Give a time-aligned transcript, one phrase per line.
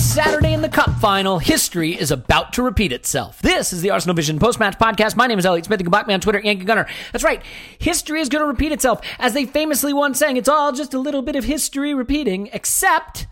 [0.00, 3.42] This Saturday in the Cup final, history is about to repeat itself.
[3.42, 5.14] This is the Arsenal Vision post-match podcast.
[5.14, 5.78] My name is Elliot Smith.
[5.78, 6.86] You can block me on Twitter, Yankee Gunner.
[7.12, 7.42] That's right.
[7.78, 9.02] History is going to repeat itself.
[9.18, 13.26] As they famously once sang, it's all just a little bit of history repeating, except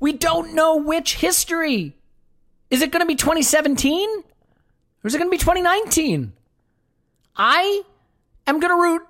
[0.00, 1.96] we don't know which history.
[2.68, 4.08] Is it going to be 2017?
[4.08, 4.24] Or
[5.04, 6.32] is it going to be 2019?
[7.36, 7.82] I
[8.44, 9.02] am going to root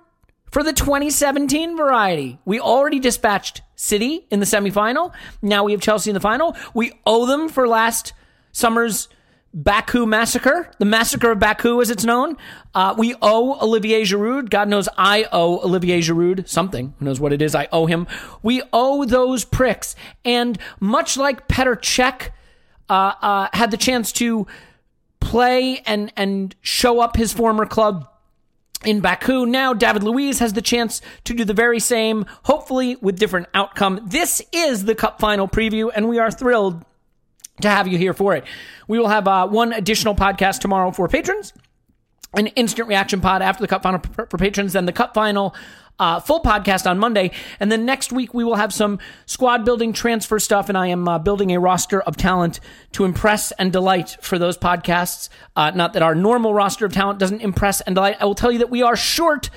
[0.51, 2.39] for the 2017 variety.
[2.45, 5.13] We already dispatched City in the semifinal.
[5.41, 6.55] Now we have Chelsea in the final.
[6.73, 8.13] We owe them for last
[8.51, 9.07] summer's
[9.51, 12.37] Baku massacre, the massacre of Baku as it's known.
[12.75, 14.49] Uh, we owe Olivier Giroud.
[14.49, 16.93] God knows I owe Olivier Giroud something.
[16.99, 18.05] Who knows what it is I owe him.
[18.43, 19.95] We owe those pricks.
[20.23, 22.29] And much like Petr Cech
[22.89, 24.45] uh, uh, had the chance to
[25.19, 28.07] play and, and show up his former club
[28.85, 29.45] in Baku.
[29.45, 34.01] Now David Luiz has the chance to do the very same, hopefully with different outcome.
[34.05, 36.83] This is the cup final preview and we are thrilled
[37.61, 38.45] to have you here for it.
[38.87, 41.53] We will have uh, one additional podcast tomorrow for patrons,
[42.33, 45.53] an instant reaction pod after the cup final for, patrons, then the cup final
[45.99, 47.31] uh, full podcast on Monday.
[47.59, 50.69] And then next week, we will have some squad building transfer stuff.
[50.69, 52.59] And I am uh, building a roster of talent
[52.93, 55.29] to impress and delight for those podcasts.
[55.55, 58.17] Uh, not that our normal roster of talent doesn't impress and delight.
[58.19, 59.49] I will tell you that we are short.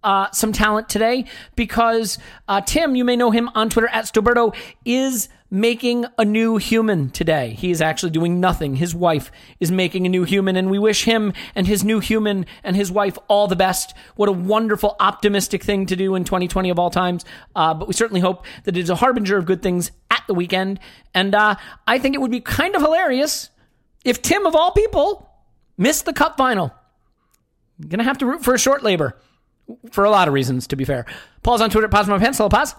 [0.00, 1.24] Uh, some talent today
[1.56, 4.54] because uh, Tim, you may know him on Twitter at Stoberto,
[4.84, 7.50] is making a new human today.
[7.50, 8.76] He is actually doing nothing.
[8.76, 12.46] His wife is making a new human, and we wish him and his new human
[12.62, 13.94] and his wife all the best.
[14.16, 17.24] What a wonderful, optimistic thing to do in 2020 of all times.
[17.56, 20.34] Uh, but we certainly hope that it is a harbinger of good things at the
[20.34, 20.80] weekend.
[21.14, 21.56] And uh,
[21.86, 23.50] I think it would be kind of hilarious
[24.04, 25.30] if Tim, of all people,
[25.76, 26.74] missed the cup final.
[27.86, 29.16] Gonna have to root for a short labor
[29.92, 31.06] for a lot of reasons, to be fair.
[31.42, 32.72] Paul's on Twitter pause My pencil, Hello,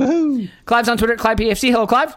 [0.00, 0.48] Paz.
[0.64, 1.70] Clive's on Twitter at Clive PFC.
[1.70, 2.16] Hello, Clive.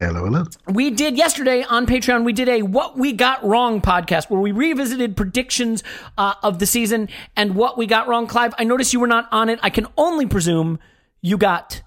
[0.00, 0.44] Hello, hello.
[0.68, 4.50] We did yesterday on Patreon, we did a What We Got Wrong podcast where we
[4.52, 5.82] revisited predictions
[6.18, 8.26] uh, of the season and what we got wrong.
[8.26, 9.60] Clive, I noticed you were not on it.
[9.62, 10.78] I can only presume
[11.22, 11.80] you got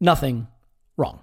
[0.00, 0.48] nothing
[0.96, 1.20] wrong.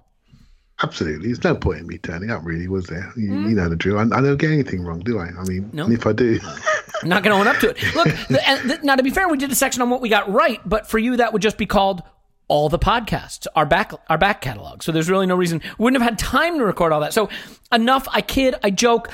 [0.83, 1.29] Absolutely.
[1.29, 3.11] There's no point in me turning up, really, was there?
[3.17, 3.97] You, you know the drill.
[3.97, 5.29] I, I don't get anything wrong, do I?
[5.37, 5.89] I mean, No.
[5.89, 6.59] if I do, I'm
[7.09, 7.95] not going to own up to it.
[7.95, 10.07] Look, the, and th- now to be fair, we did a section on what we
[10.09, 12.03] got right, but for you, that would just be called
[12.47, 14.83] all the podcasts, our back, our back catalog.
[14.83, 17.13] So there's really no reason wouldn't have had time to record all that.
[17.13, 17.29] So
[17.71, 18.07] enough.
[18.11, 19.09] I kid, I joke.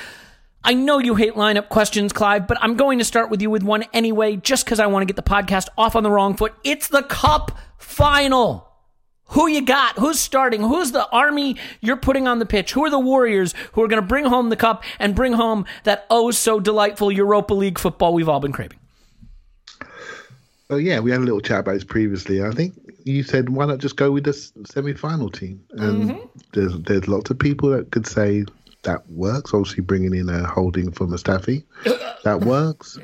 [0.64, 3.64] I know you hate lineup questions, Clive, but I'm going to start with you with
[3.64, 6.54] one anyway, just because I want to get the podcast off on the wrong foot.
[6.64, 8.70] It's the cup final.
[9.28, 9.98] Who you got?
[9.98, 10.62] Who's starting?
[10.62, 12.74] Who's the army you're putting on the pitch?
[12.74, 15.66] Who are the Warriors who are going to bring home the cup and bring home
[15.84, 18.80] that oh so delightful Europa League football we've all been craving?
[20.70, 22.44] So yeah, we had a little chat about this previously.
[22.44, 22.74] I think
[23.04, 25.64] you said why not just go with the semi-final team?
[25.72, 26.26] And mm-hmm.
[26.54, 28.46] there's there's lots of people that could say
[28.84, 29.54] that works.
[29.54, 31.64] Obviously, bringing in a holding for Mustafi,
[32.24, 32.98] that works.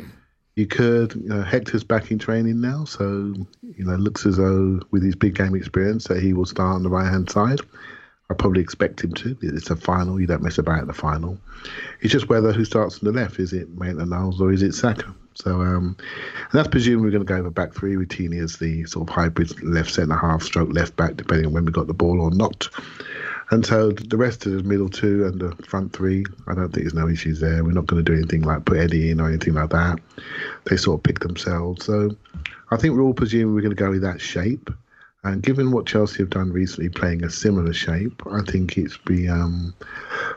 [0.56, 4.82] You could, you know, Hector's back in training now, so you know, looks as though
[4.92, 7.60] with his big game experience that he will start on the right hand side.
[8.30, 9.38] I probably expect him to.
[9.42, 10.20] It's a final.
[10.20, 11.40] You don't mess about the final.
[12.02, 13.40] It's just whether who starts on the left.
[13.40, 15.16] Is it Maitland Niles or is it Saka?
[15.42, 18.58] So, um, and that's presuming we're going to go over back three with Tini as
[18.58, 21.88] the sort of hybrid left centre half stroke left back, depending on when we got
[21.88, 22.68] the ball or not.
[23.52, 26.84] And so the rest of the middle two and the front three, I don't think
[26.84, 27.64] there's no issues there.
[27.64, 30.00] We're not going to do anything like put Eddie in or anything like that.
[30.66, 31.86] They sort of pick themselves.
[31.86, 32.16] So
[32.70, 34.70] I think we're all presuming we're going to go with that shape.
[35.24, 39.28] And given what Chelsea have done recently, playing a similar shape, I think it's be
[39.28, 39.74] um,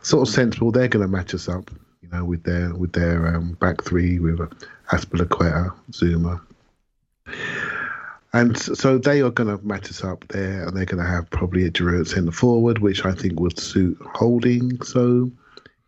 [0.02, 0.72] sort of sensible.
[0.72, 1.70] They're going to match us up,
[2.02, 4.40] you know, with their with their um, back three with
[4.90, 6.40] Azpilicueta, Zouma,
[8.32, 11.28] and so they are going to match us up there, and they're going to have
[11.30, 14.80] probably a Giroud centre forward, which I think would suit Holding.
[14.82, 15.30] So,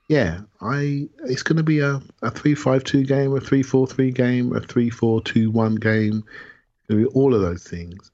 [0.09, 5.77] yeah, I it's going to be a, a three-five-two game, a three-four-three game, a three-four-two-one
[5.77, 6.25] game.
[6.27, 8.11] It's going to be all of those things.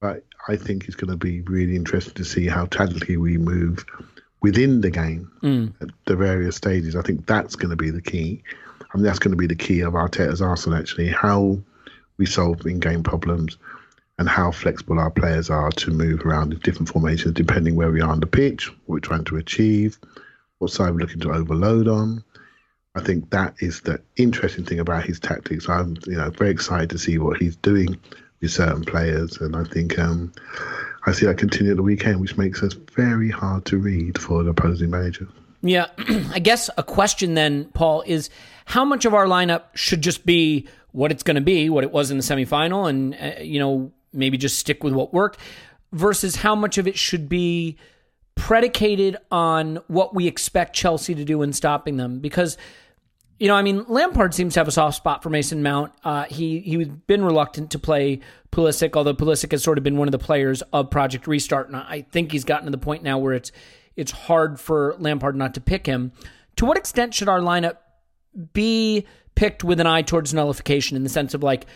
[0.00, 3.84] But I think it's going to be really interesting to see how tactically we move
[4.40, 5.66] within the game hmm.
[5.80, 6.96] at the various stages.
[6.96, 8.42] I think that's going to be the key.
[8.92, 11.58] I mean, that's going to be the key of Arteta's Arsenal, actually, how
[12.16, 13.58] we solve in-game problems
[14.18, 18.00] and how flexible our players are to move around in different formations depending where we
[18.00, 19.98] are on the pitch, what we're trying to achieve,
[20.58, 22.24] what side we're looking to overload on.
[22.94, 25.68] I think that is the interesting thing about his tactics.
[25.68, 27.96] I'm, you know, very excited to see what he's doing
[28.40, 30.32] with certain players, and I think um,
[31.06, 34.42] I see that continue at the weekend, which makes us very hard to read for
[34.42, 35.28] the opposing manager.
[35.60, 35.86] Yeah,
[36.32, 38.30] I guess a question then, Paul, is
[38.68, 41.90] how much of our lineup should just be what it's going to be, what it
[41.90, 45.40] was in the semifinal, and uh, you know maybe just stick with what worked,
[45.92, 47.78] versus how much of it should be
[48.34, 52.56] predicated on what we expect Chelsea to do in stopping them, because.
[53.40, 55.92] You know, I mean, Lampard seems to have a soft spot for Mason Mount.
[56.02, 58.18] Uh, he he's been reluctant to play
[58.50, 61.76] Pulisic, although Pulisic has sort of been one of the players of Project Restart, and
[61.76, 63.52] I think he's gotten to the point now where it's
[63.94, 66.10] it's hard for Lampard not to pick him.
[66.56, 67.76] To what extent should our lineup
[68.52, 71.66] be picked with an eye towards nullification in the sense of like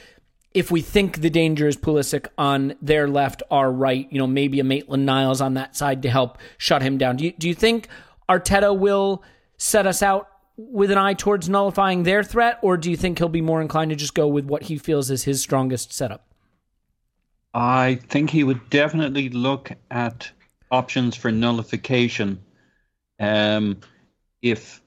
[0.54, 4.60] if we think the danger is Pulisic on their left, our right, you know, maybe
[4.60, 7.16] a Maitland Niles on that side to help shut him down.
[7.16, 7.88] Do you, do you think
[8.28, 9.22] Arteta will
[9.56, 13.28] set us out with an eye towards nullifying their threat, or do you think he'll
[13.28, 16.26] be more inclined to just go with what he feels is his strongest setup?
[17.54, 20.30] I think he would definitely look at
[20.70, 22.42] options for nullification.
[23.18, 23.78] Um,
[24.40, 24.82] if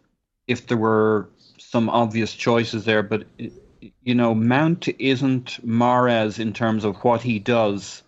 [0.48, 1.30] if there were
[1.76, 3.26] some obvious choices there, but
[4.02, 8.02] you know, Mount isn't Mahrez in terms of what he does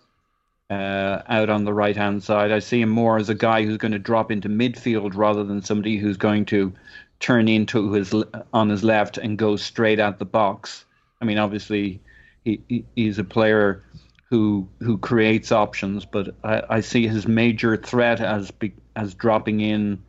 [0.70, 2.54] uh, out on the right hand side.
[2.54, 5.62] I see him more as a guy who's going to drop into midfield rather than
[5.62, 6.72] somebody who's going to
[7.20, 8.16] turn into his
[8.54, 10.86] on his left and go straight at the box.
[11.22, 12.00] I mean, obviously,
[12.46, 13.84] he, he he's a player
[14.30, 18.50] who who creates options, but I, I see his major threat as
[18.96, 20.02] as dropping in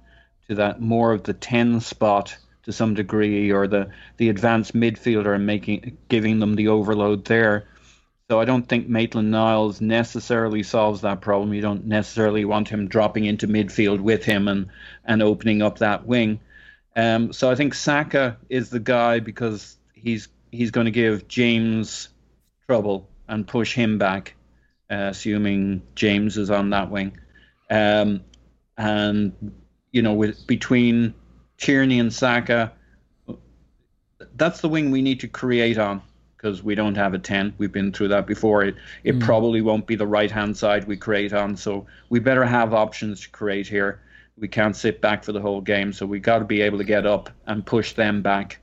[0.49, 5.34] to that more of the ten spot to some degree, or the the advanced midfielder
[5.34, 7.69] and making giving them the overload there.
[8.31, 11.55] So I don't think Maitland Niles necessarily solves that problem.
[11.55, 14.69] You don't necessarily want him dropping into midfield with him and
[15.05, 16.41] and opening up that wing.
[16.94, 22.08] Um, so I think Saka is the guy because he's he's going to give James
[22.67, 24.34] trouble and push him back,
[24.91, 27.17] uh, assuming James is on that wing.
[27.70, 28.24] Um,
[28.77, 29.53] and
[29.93, 31.15] you know, with between
[31.58, 32.72] Tierney and Saka,
[34.36, 36.00] that's the wing we need to create on
[36.36, 37.55] because we don't have a 10.
[37.58, 38.62] We've been through that before.
[38.62, 41.56] It, it probably won't be the right hand side we create on.
[41.56, 44.00] So we better have options to create here.
[44.38, 45.93] We can't sit back for the whole game.
[45.93, 48.60] So we got to be able to get up and push them back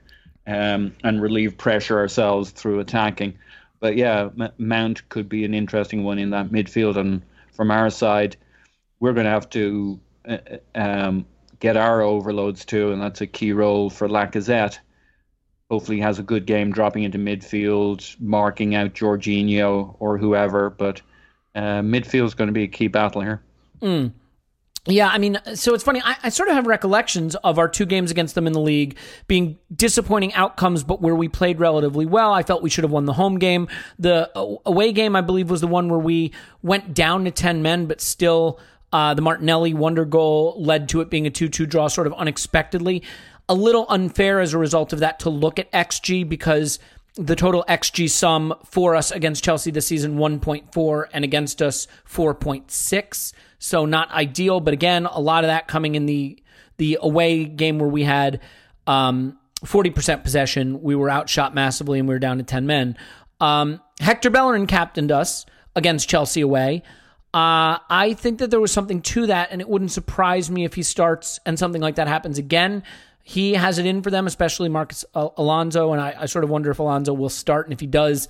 [0.47, 3.37] um, and relieve pressure ourselves through attacking.
[3.81, 6.95] But yeah, M- Mount could be an interesting one in that midfield.
[6.95, 8.37] And from our side,
[9.01, 9.99] we're going to have to
[10.29, 10.37] uh,
[10.75, 11.25] um,
[11.59, 12.91] get our overloads too.
[12.91, 14.79] And that's a key role for Lacazette
[15.69, 20.69] hopefully has a good game dropping into midfield, marking out Jorginho or whoever.
[20.69, 21.01] But
[21.55, 23.41] uh, midfield is going to be a key battle here.
[24.88, 26.00] Yeah, I mean, so it's funny.
[26.05, 28.97] I, I sort of have recollections of our two games against them in the league
[29.27, 32.31] being disappointing outcomes, but where we played relatively well.
[32.31, 33.67] I felt we should have won the home game.
[33.97, 34.29] The
[34.63, 38.00] away game, I believe, was the one where we went down to 10 men, but
[38.00, 38.59] still
[38.91, 42.13] uh, the Martinelli wonder goal led to it being a 2 2 draw sort of
[42.13, 43.03] unexpectedly.
[43.47, 46.79] A little unfair as a result of that to look at XG because
[47.15, 53.33] the total XG sum for us against Chelsea this season 1.4 and against us 4.6.
[53.57, 56.41] So not ideal, but again, a lot of that coming in the
[56.77, 58.41] the away game where we had
[58.85, 60.81] um, 40% possession.
[60.81, 62.97] We were outshot massively and we were down to 10 men.
[63.39, 66.83] Um, Hector Bellerin captained us against Chelsea away.
[67.35, 70.73] Uh, I think that there was something to that, and it wouldn't surprise me if
[70.73, 72.81] he starts and something like that happens again.
[73.23, 76.49] He has it in for them, especially Marcus Al- Alonso, and I, I sort of
[76.49, 77.65] wonder if Alonso will start.
[77.65, 78.29] And if he does,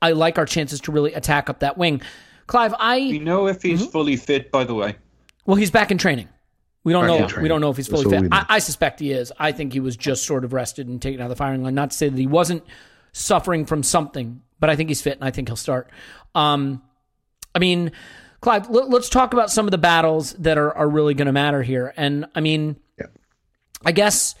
[0.00, 2.00] I like our chances to really attack up that wing.
[2.46, 4.94] Clive, I We know if he's fully fit, by the way.
[5.46, 6.28] well, he's back in training.
[6.84, 7.42] We don't Back know.
[7.42, 8.32] We don't know if he's fully That's fit.
[8.32, 9.32] I, I suspect he is.
[9.36, 11.74] I think he was just sort of rested and taken out of the firing line.
[11.74, 12.62] Not to say that he wasn't
[13.10, 15.90] suffering from something, but I think he's fit and I think he'll start.
[16.36, 16.82] Um,
[17.54, 17.90] I mean,
[18.44, 21.32] Clive, let, us talk about some of the battles that are, are really going to
[21.32, 21.94] matter here.
[21.96, 23.06] And I mean, Yeah.
[23.86, 24.34] I guess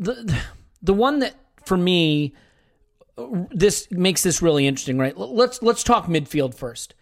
[0.00, 0.36] the
[0.82, 2.34] the one that for me
[3.52, 5.16] this makes this really interesting, right?
[5.16, 6.94] Let's let's talk midfield first.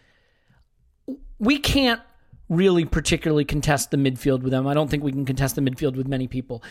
[1.39, 2.01] We can't
[2.47, 4.67] really particularly contest the midfield with them.
[4.67, 6.61] I don't think we can contest the midfield with many people.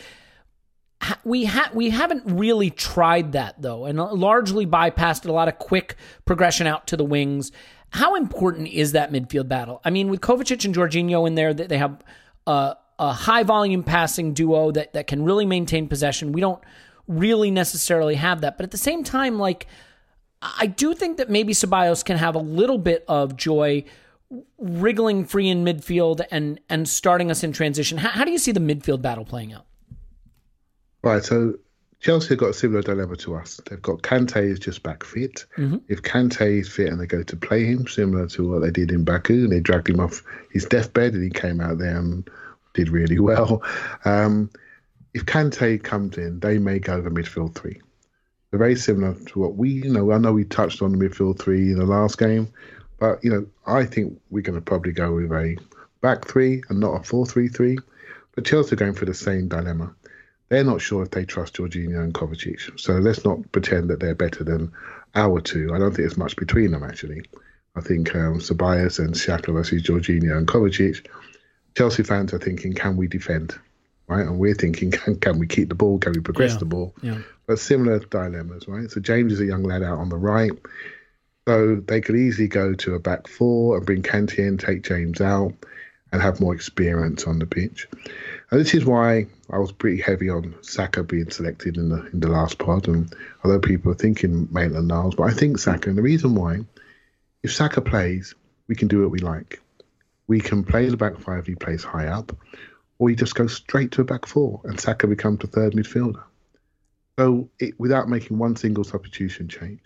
[1.24, 5.96] We ha- we haven't really tried that though, and largely bypassed a lot of quick
[6.26, 7.50] progression out to the wings.
[7.90, 9.80] How important is that midfield battle?
[9.84, 12.02] I mean, with Kovacic and Jorginho in there, they have
[12.46, 16.32] a, a high volume passing duo that that can really maintain possession.
[16.32, 16.62] We don't
[17.06, 19.66] really necessarily have that, but at the same time, like
[20.42, 23.84] I do think that maybe Ceballos can have a little bit of joy
[24.58, 27.98] wriggling free in midfield and and starting us in transition.
[27.98, 29.64] How, how do you see the midfield battle playing out?
[31.02, 31.54] Right, so
[32.00, 33.60] Chelsea have got a similar dilemma to us.
[33.68, 35.46] They've got Kante is just back fit.
[35.88, 38.92] If Kante is fit and they go to play him, similar to what they did
[38.92, 42.28] in Baku, and they dragged him off his deathbed and he came out there and
[42.74, 43.62] did really well.
[44.04, 44.50] Um,
[45.12, 47.80] if Kante comes in, they may go the midfield three.
[48.50, 51.40] They're very similar to what we, you know, I know we touched on the midfield
[51.40, 52.48] three in the last game,
[53.00, 55.56] but, you know, I think we're going to probably go with a
[56.00, 57.78] back three and not a 4 3 3.
[58.34, 59.94] But Chelsea are going for the same dilemma
[60.48, 62.78] they're not sure if they trust Jorginho and Kovacic.
[62.80, 64.72] So let's not pretend that they're better than
[65.14, 65.72] our two.
[65.74, 67.22] I don't think there's much between them, actually.
[67.76, 71.06] I think um, Ceballos and Xhaka versus Jorginho and Kovacic.
[71.76, 73.56] Chelsea fans are thinking, can we defend?
[74.08, 74.26] Right?
[74.26, 75.98] And we're thinking, can, can we keep the ball?
[75.98, 76.58] Can we progress Yeah.
[76.58, 76.94] the ball?
[77.02, 77.18] Yeah.
[77.46, 78.90] But similar dilemmas, right?
[78.90, 80.52] So James is a young lad out on the right.
[81.46, 85.20] So they could easily go to a back four and bring Kante in, take James
[85.20, 85.54] out,
[86.12, 87.86] and have more experience on the pitch.
[88.50, 92.20] And this is why I was pretty heavy on Saka being selected in the in
[92.20, 92.88] the last pod.
[92.88, 93.12] And
[93.44, 95.90] although people are thinking Maitland Niles, but I think Saka.
[95.90, 96.60] And the reason why,
[97.42, 98.34] if Saka plays,
[98.66, 99.60] we can do what we like.
[100.28, 101.46] We can play the back five.
[101.46, 102.34] He plays high up,
[102.98, 106.22] or he just goes straight to a back four, and Saka becomes the third midfielder.
[107.18, 109.80] So it, without making one single substitution change.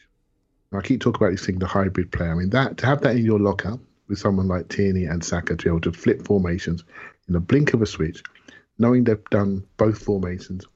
[0.74, 2.32] I keep talking about this thing, the hybrid player.
[2.32, 3.78] I mean, that to have that in your locker
[4.08, 6.84] with someone like Tierney and Saka to be able to flip formations
[7.28, 8.22] in a blink of a switch,
[8.82, 10.66] knowing they've done both formations,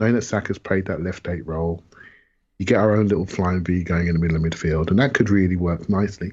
[0.00, 1.84] knowing that Saka's played that left eight role,
[2.58, 5.14] you get our own little flying V going in the middle of midfield, and that
[5.14, 6.32] could really work nicely.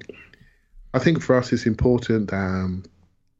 [0.93, 2.83] I think for us, it's important um,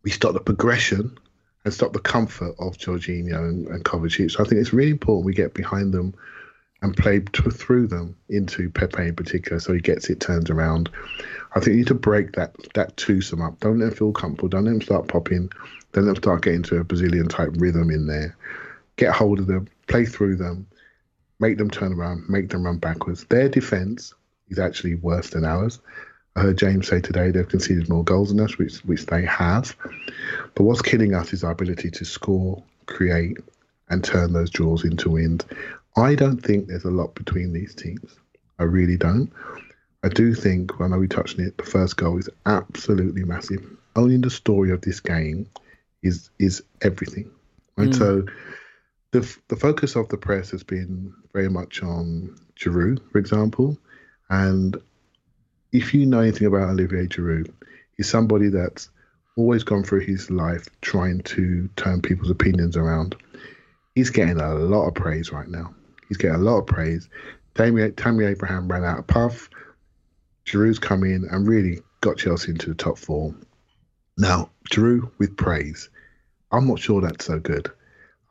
[0.04, 1.18] we stop the progression
[1.66, 4.32] and stop the comfort of Jorginho and, and Kovacic.
[4.32, 6.14] So I think it's really important we get behind them
[6.82, 10.90] and play through them into Pepe in particular, so he gets it turned around.
[11.54, 13.60] I think you need to break that that twosome up.
[13.60, 14.50] Don't let them feel comfortable.
[14.50, 15.50] Don't let them start popping.
[15.94, 18.36] Don't let them start getting to a Brazilian type rhythm in there.
[18.98, 20.68] Get hold of them, play through them,
[21.40, 23.24] make them turn around, make them run backwards.
[23.26, 24.14] Their defense
[24.50, 25.80] is actually worse than ours.
[26.36, 29.76] I heard James say today they've conceded more goals than us, which which they have.
[30.54, 33.38] But what's killing us is our ability to score, create,
[33.90, 35.46] and turn those draws into wins.
[35.98, 38.16] I don't think there's a lot between these teams.
[38.60, 39.32] I really don't.
[40.04, 43.24] I do think, when I know we touched on it, the first goal is absolutely
[43.24, 43.66] massive.
[43.96, 45.50] Owning the story of this game
[46.02, 47.32] is is everything.
[47.76, 47.90] Right.
[47.90, 47.98] Mm.
[47.98, 48.26] So
[49.12, 53.78] the the focus of the press has been very much on Giroud, for example,
[54.30, 54.78] and
[55.72, 57.52] if you know anything about Olivier Giroud,
[57.96, 58.90] he's somebody that's
[59.38, 63.16] always gone through his life trying to turn people's opinions around.
[63.96, 65.74] He's getting a lot of praise right now.
[66.08, 67.10] He's getting a lot of praise.
[67.56, 69.50] Tammy, Tammy Abraham ran out of puff.
[70.50, 73.34] Giroud's come in and really got Chelsea into the top four.
[74.18, 75.90] Now, Giroud with praise.
[76.52, 77.70] I'm not sure that's so good.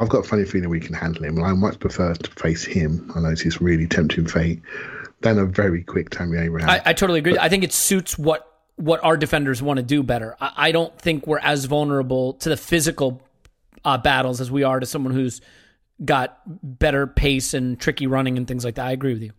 [0.00, 2.64] I've got a funny feeling we can handle him, and I much prefer to face
[2.64, 3.10] him.
[3.14, 4.60] I know it's his really tempting fate
[5.20, 6.70] than a very quick Tammy Abraham.
[6.70, 7.38] I, I totally agree.
[7.38, 8.44] I think it suits what
[8.76, 10.36] what our defenders want to do better.
[10.40, 13.20] I, I don't think we're as vulnerable to the physical
[13.84, 15.40] uh, battles as we are to someone who's
[16.04, 18.86] got better pace and tricky running and things like that.
[18.86, 19.32] I agree with you.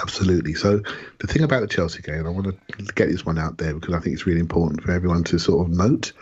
[0.00, 0.54] Absolutely.
[0.54, 0.80] So
[1.20, 3.94] the thing about the Chelsea game, I want to get this one out there because
[3.94, 6.12] I think it's really important for everyone to sort of note.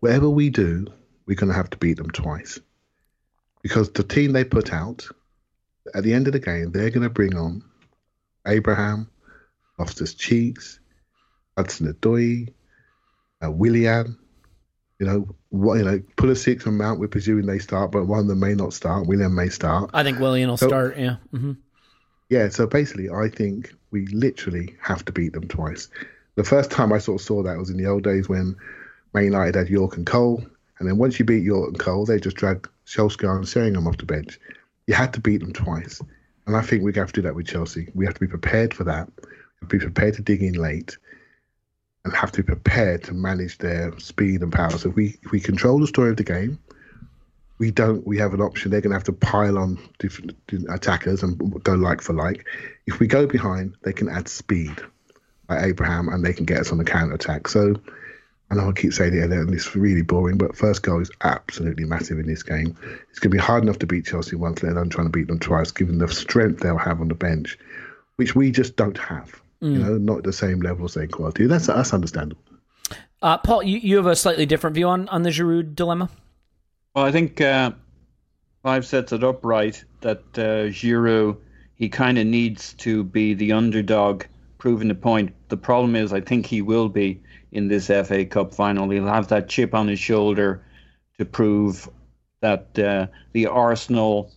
[0.00, 0.86] Whatever we do,
[1.26, 2.58] we're going to have to beat them twice
[3.62, 5.06] because the team they put out
[5.94, 7.62] at the end of the game, they're going to bring on
[8.46, 9.08] Abraham,
[9.78, 10.80] Loftus Cheeks,
[11.56, 12.52] Hudson Odoi,
[13.44, 14.18] uh, Willian.
[14.98, 16.98] You know, what, you know, Pulisic and Mount.
[16.98, 19.06] We're presuming they start, but one of them may not start.
[19.06, 19.90] Willian may start.
[19.92, 20.96] I think Willian will So- start.
[20.98, 21.16] Yeah.
[21.30, 21.52] hmm
[22.28, 25.88] Yeah, so basically, I think we literally have to beat them twice.
[26.34, 28.56] The first time I sort of saw that was in the old days when
[29.14, 30.44] Man United had Yorke and Cole,
[30.78, 33.98] and then once you beat Yorke and Cole, they just dragged Solskjaer and Sheringham off
[33.98, 34.38] the bench.
[34.86, 36.00] You had to beat them twice,
[36.46, 37.88] and I think we have to do that with Chelsea.
[37.94, 39.08] We have to be prepared for that.
[39.68, 40.96] Be prepared to dig in late,
[42.04, 44.70] and have to be prepared to manage their speed and power.
[44.70, 46.58] So if we if we control the story of the game,
[47.58, 48.70] we don't we have an option.
[48.70, 50.36] They're going to have to pile on different
[50.68, 52.46] attackers and go like for like.
[52.86, 54.76] If we go behind they can add speed
[55.48, 57.76] like abraham and they can get us on the counter attack so
[58.50, 61.84] i know i keep saying it and it's really boring but first goal is absolutely
[61.84, 62.76] massive in this game.
[63.10, 65.28] It's going to be hard enough to beat chelsea once let alone trying to beat
[65.28, 67.58] them twice given the strength they'll have on the bench
[68.16, 71.46] which we just don't have you know not the same level same quality.
[71.46, 72.42] That's that's understandable.
[73.22, 76.10] Uh, Paul, you, you have a slightly different view on, on the Giroud dilemma.
[76.96, 77.72] Well, I think uh,
[78.62, 81.36] Clive sets it up right that uh, Giroud,
[81.74, 84.24] he kind of needs to be the underdog,
[84.56, 85.34] proving the point.
[85.50, 87.20] The problem is, I think he will be
[87.52, 88.88] in this FA Cup final.
[88.88, 90.64] He'll have that chip on his shoulder
[91.18, 91.86] to prove
[92.40, 94.32] that uh, the Arsenal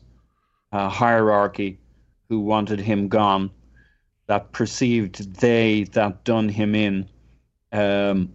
[0.73, 1.79] uh, hierarchy
[2.27, 3.51] who wanted him gone,
[4.27, 7.07] that perceived they that done him in,
[7.71, 8.33] um,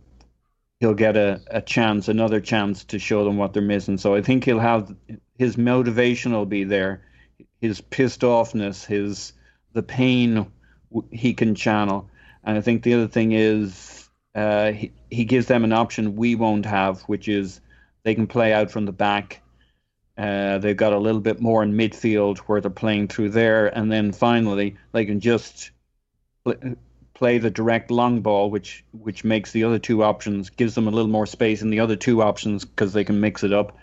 [0.84, 3.96] he'll get a, a chance, another chance to show them what they're missing.
[3.96, 4.94] So I think he'll have
[5.38, 7.06] his motivation will be there,
[7.58, 9.32] his pissed offness, his
[9.72, 10.52] the pain
[11.10, 12.10] he can channel.
[12.44, 16.34] And I think the other thing is uh, he, he gives them an option we
[16.34, 17.62] won't have, which is
[18.02, 19.40] they can play out from the back.
[20.18, 23.90] Uh, they've got a little bit more in midfield where they're playing through there, and
[23.90, 25.70] then finally they can just
[27.14, 30.90] play the direct long ball, which which makes the other two options gives them a
[30.90, 33.78] little more space in the other two options because they can mix it up.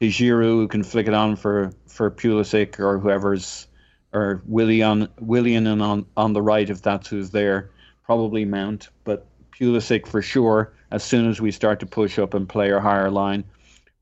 [0.00, 3.66] To Giroud, who can flick it on for for Pulisic or whoever's
[4.12, 7.70] or Willian Willian and on on the right if that's who's there.
[8.04, 10.74] Probably Mount, but Pulisic for sure.
[10.90, 13.44] As soon as we start to push up and play our higher line,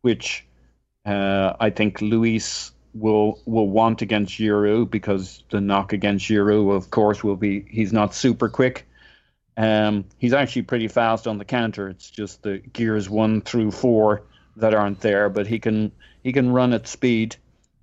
[0.02, 0.44] which
[1.06, 6.90] uh, I think Luiz will will want against Giroud because the knock against Giroud, of
[6.90, 8.86] course, will be he's not super quick.
[9.56, 11.88] Um, he's actually pretty fast on the counter.
[11.88, 14.22] It's just the gears one through four
[14.56, 17.36] that aren't there, but he can he can run at speed.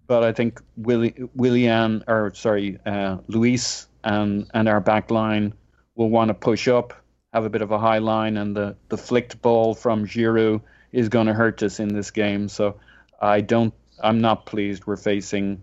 [0.08, 5.54] But I think Willi, Willian or sorry, uh, Luiz and and our back line
[5.96, 6.94] will want to push up,
[7.34, 11.10] have a bit of a high line, and the the flicked ball from Giroud is
[11.10, 12.50] going to hurt us in this game.
[12.50, 12.80] So
[13.22, 13.74] I don't.
[14.02, 15.62] I'm not pleased we're facing.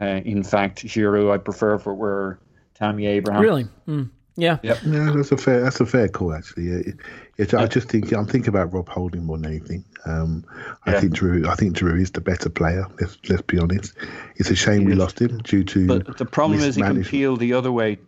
[0.00, 1.32] Uh, in fact, Giroud.
[1.32, 2.38] I prefer if it were
[2.74, 3.42] Tammy Abraham.
[3.42, 3.66] Really?
[3.86, 4.10] Mm.
[4.36, 4.58] Yeah.
[4.64, 6.66] Yeah, that's a fair that's a fair call actually.
[6.66, 6.96] It,
[7.38, 9.84] it, I just think I'm thinking about Rob Holding more than anything.
[10.06, 10.44] Um,
[10.86, 11.00] I Yeah.
[11.00, 12.84] think Giroud I think Giroud is the better player.
[13.00, 13.94] Let's let's be honest.
[14.36, 14.98] It's a shame we is.
[14.98, 15.86] lost him due to.
[15.86, 17.06] But the problem is he can mismanagement.
[17.06, 17.98] peel the other way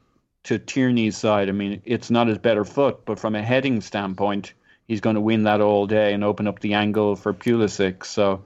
[0.45, 1.49] to Tierney's side.
[1.49, 4.53] I mean, it's not his better foot, but from a heading standpoint,
[4.89, 8.05] he's going to win that all day and open up the angle for Pulisic.
[8.05, 8.43] So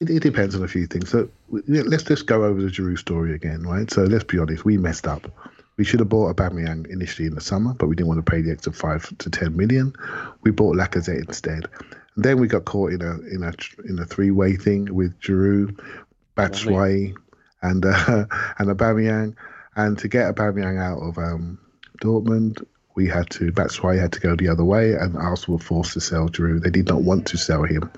[0.00, 1.10] It, it depends on a few things.
[1.10, 3.90] So let's just go over the Giroud story again, right?
[3.90, 5.30] So let's be honest, we messed up.
[5.76, 8.42] We should have bought Aubameyang initially in the summer, but we didn't want to pay
[8.42, 9.94] the extra five to ten million.
[10.42, 11.66] We bought Lacazette instead.
[12.16, 13.52] And then we got caught in a in a
[13.88, 15.78] in a three way thing with Giroud,
[16.36, 17.16] Batshuayi,
[17.62, 18.26] and uh,
[18.58, 19.36] and Aubameyang.
[19.76, 21.58] And to get Aubameyang out of um,
[22.02, 25.92] Dortmund, we had to Batshuayi had to go the other way, and Arsenal were forced
[25.94, 26.62] to sell Giroud.
[26.62, 27.40] They did not want to mm.
[27.40, 27.90] sell him,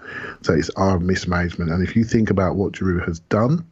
[0.43, 1.71] so it's our mismanagement.
[1.71, 3.67] And if you think about what Giroud has done,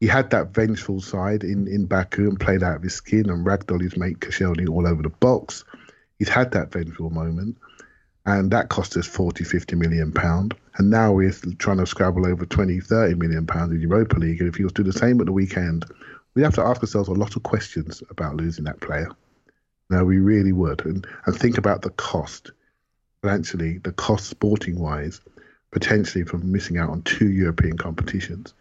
[0.00, 3.46] he had that vengeful side in, in Baku and played out of his skin and
[3.46, 5.64] ragdoll his mate Koscielny all over the box.
[6.18, 7.58] He's had that vengeful moment,
[8.24, 10.54] and that cost us 40, 50 million pound.
[10.76, 14.40] And now we're trying to scrabble over 20, 30 million pounds in Europa League.
[14.40, 15.84] And if he was to do the same at the weekend,
[16.34, 19.10] we'd have to ask ourselves a lot of questions about losing that player.
[19.90, 20.84] No, we really would.
[20.86, 22.52] And, and think about the cost,
[23.22, 25.20] financially, the cost sporting wise,
[25.72, 28.54] potentially from missing out on two European competitions.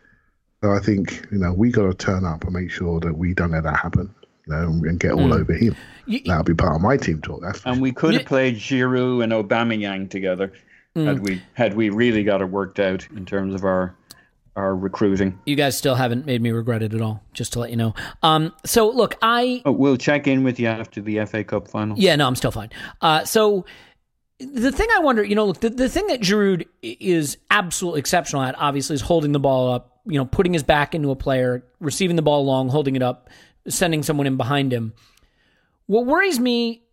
[0.61, 3.33] So I think, you know, we got to turn up and make sure that we
[3.33, 4.13] don't let that happen,
[4.45, 5.33] you know, and, and get all hmm.
[5.33, 5.75] over him.
[6.05, 7.41] You- That'll be part of my team talk.
[7.41, 7.81] That's and sure.
[7.81, 10.51] we could have played Giroud and Aubameyang together
[10.95, 11.23] had hmm.
[11.23, 13.95] we had we really got it worked out in terms of our
[14.59, 15.39] are recruiting.
[15.45, 17.93] You guys still haven't made me regret it at all, just to let you know.
[18.21, 21.97] Um, so look, I Oh, we'll check in with you after the FA Cup final.
[21.97, 22.69] Yeah, no, I'm still fine.
[23.01, 23.65] Uh, so
[24.39, 28.41] the thing I wonder, you know, look, the, the thing that Giroud is absolutely exceptional
[28.43, 31.65] at, obviously, is holding the ball up, you know, putting his back into a player,
[31.79, 33.29] receiving the ball long, holding it up,
[33.67, 34.93] sending someone in behind him.
[35.87, 36.83] What worries me,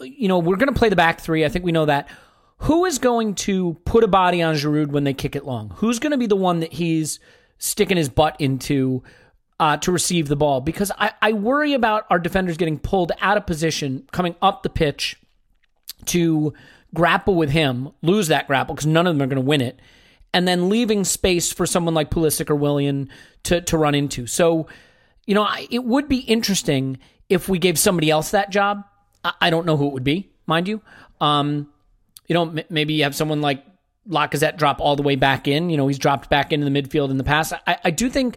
[0.00, 1.44] you know, we're going to play the back three.
[1.44, 2.08] I think we know that.
[2.58, 5.70] Who is going to put a body on Giroud when they kick it long?
[5.76, 7.20] Who's going to be the one that he's
[7.58, 9.02] sticking his butt into
[9.60, 10.60] uh, to receive the ball?
[10.60, 14.70] Because I, I worry about our defenders getting pulled out of position, coming up the
[14.70, 15.16] pitch
[16.06, 16.54] to
[16.94, 19.80] grapple with him, lose that grapple because none of them are going to win it,
[20.32, 23.10] and then leaving space for someone like Pulisic or Willian
[23.44, 24.26] to to run into.
[24.26, 24.68] So,
[25.26, 28.84] you know, I, it would be interesting if we gave somebody else that job.
[29.24, 30.80] I, I don't know who it would be, mind you.
[31.20, 31.68] Um,
[32.26, 33.64] you know, m- maybe you have someone like
[34.08, 35.70] Lacazette drop all the way back in.
[35.70, 37.52] You know, he's dropped back into the midfield in the past.
[37.66, 38.36] I, I do think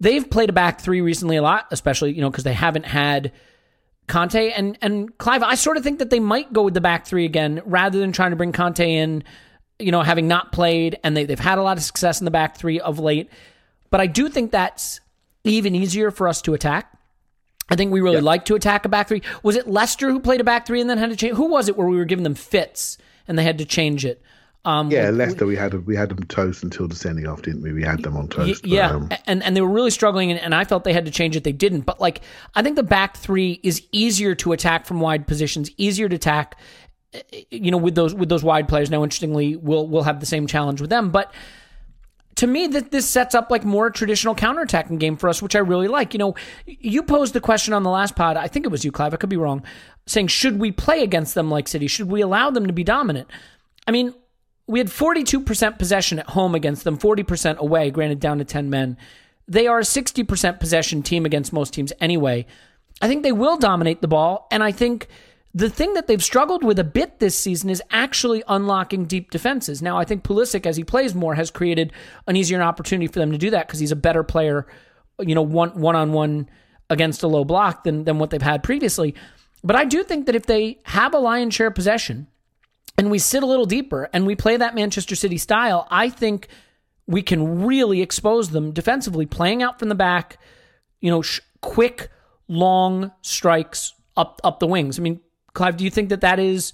[0.00, 3.32] they've played a back three recently a lot, especially you know because they haven't had
[4.08, 5.42] Kante and and Clive.
[5.42, 8.12] I sort of think that they might go with the back three again rather than
[8.12, 9.24] trying to bring Kante in.
[9.78, 12.30] You know, having not played and they they've had a lot of success in the
[12.30, 13.30] back three of late,
[13.90, 15.00] but I do think that's
[15.44, 16.92] even easier for us to attack.
[17.68, 19.22] I think we really like to attack a back three.
[19.42, 21.36] Was it Leicester who played a back three and then had to change?
[21.36, 22.96] Who was it where we were giving them fits
[23.28, 24.22] and they had to change it?
[24.64, 27.62] Um, Yeah, we- Leicester, we had we had them toast until the sending off, didn't
[27.62, 27.72] we?
[27.72, 28.62] We had them on Y- toast.
[28.62, 31.04] but, yeah, um, and and they were really struggling, and, and I felt they had
[31.04, 31.44] to change it.
[31.44, 32.20] They didn't, but like
[32.54, 36.58] I think the back three is easier to attack from wide positions, easier to attack.
[37.14, 38.90] eh, You know, with those with those wide players.
[38.90, 41.32] Now, interestingly, we'll we'll have the same challenge with them, but
[42.36, 45.60] to me that this sets up like more traditional counterattacking game for us, which I
[45.60, 46.14] really like.
[46.14, 46.34] You know,
[46.66, 48.36] you posed the question on the last pod.
[48.36, 49.14] I think it was you, Clive.
[49.14, 49.64] I could be wrong.
[50.06, 51.86] Saying should we play against them like City?
[51.86, 53.28] Should we allow them to be dominant?
[53.86, 54.14] I mean,
[54.66, 58.96] we had 42% possession at home against them, 40% away, granted down to 10 men.
[59.48, 62.46] They are a 60% possession team against most teams anyway.
[63.00, 65.08] I think they will dominate the ball, and I think
[65.56, 69.80] the thing that they've struggled with a bit this season is actually unlocking deep defenses.
[69.80, 71.94] Now, I think Pulisic, as he plays more, has created
[72.26, 74.66] an easier opportunity for them to do that because he's a better player,
[75.18, 76.50] you know, one one on one
[76.90, 79.14] against a low block than than what they've had previously.
[79.64, 82.26] But I do think that if they have a lion's share possession
[82.98, 86.48] and we sit a little deeper and we play that Manchester City style, I think
[87.06, 90.38] we can really expose them defensively, playing out from the back,
[91.00, 92.10] you know, sh- quick,
[92.46, 94.98] long strikes up up the wings.
[94.98, 95.20] I mean,
[95.56, 96.72] Clive, do you think that that is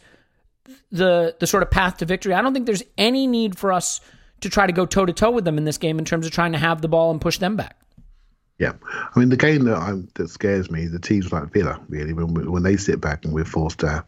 [0.90, 2.34] the the sort of path to victory?
[2.34, 4.00] I don't think there's any need for us
[4.40, 6.32] to try to go toe to toe with them in this game in terms of
[6.32, 7.76] trying to have the ball and push them back.
[8.58, 12.12] Yeah, I mean the game that I'm, that scares me, the teams like Villa, really,
[12.12, 14.04] when we, when they sit back and we're forced to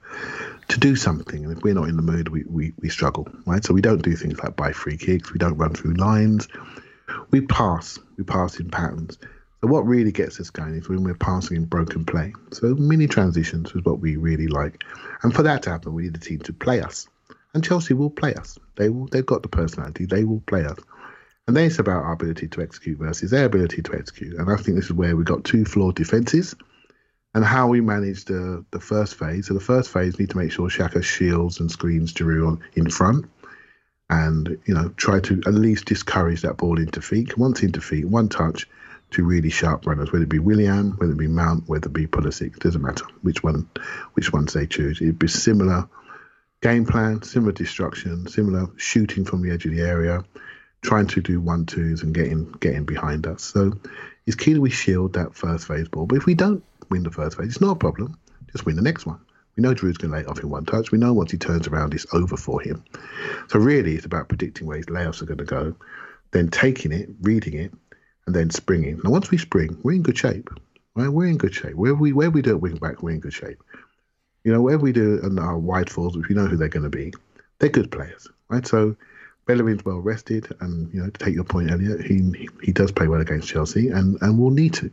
[0.69, 3.65] to do something, and if we're not in the mood, we, we we struggle, right?
[3.65, 6.49] So we don't do things like buy free kicks, we don't run through lines,
[7.31, 9.19] we pass, we pass in patterns.
[9.65, 12.35] So what really gets us going is when we're passing in broken play.
[12.53, 14.85] So mini transitions is what we really like,
[15.23, 17.09] and for that to happen, we need the team to play us,
[17.55, 18.59] and Chelsea will play us.
[18.77, 19.07] They will.
[19.07, 20.05] They've got the personality.
[20.05, 20.79] They will play us.
[21.47, 24.39] And then it's about our ability to execute versus their ability to execute.
[24.39, 26.55] And I think this is where we got two flawed defences
[27.33, 29.47] and how we manage the, the first phase.
[29.47, 32.61] So the first phase, we need to make sure Xhaka shields and screens Giroud on
[32.75, 33.25] in front
[34.11, 37.39] and, you know, try to at least discourage that ball into feet.
[37.39, 38.69] Once into feet, one touch
[39.15, 42.07] to really sharp runners, whether it be Willian, whether it be Mount, whether it be
[42.07, 43.69] Pulisic, doesn't matter which one,
[44.15, 45.01] which ones they choose.
[45.01, 45.89] It'd be similar
[46.61, 50.25] game plan, similar destruction, similar shooting from the edge of the area,
[50.83, 53.45] trying to do one twos and getting getting behind us.
[53.45, 53.73] So
[54.27, 56.07] it's key that we shield that first phase ball.
[56.07, 58.19] But if we don't win the first phase, it's not a problem.
[58.53, 59.21] Just win the next one.
[59.57, 60.91] We know Giroud's going to lay off in one touch.
[60.91, 62.83] We know once he turns around, it's over for him.
[63.49, 65.77] So really, it's about predicting where his layoffs are going to go,
[66.33, 67.73] then taking it, reading it,
[68.27, 69.01] and then springing.
[69.05, 70.51] Now, once we spring, we're in good shape.
[70.95, 71.09] Right?
[71.09, 71.75] We're in good shape.
[71.75, 73.63] Where we where we do at wing back, we're in good shape.
[74.45, 76.91] You know, wherever we do and our wide falls, we know who they're going to
[76.91, 77.13] be,
[77.59, 78.67] they're good players, right?
[78.67, 78.95] So
[79.47, 82.93] Bellerin's well rested, and you know, to take your point, Elliot, he he, he does
[82.93, 84.91] play well against Chelsea, and and will need to.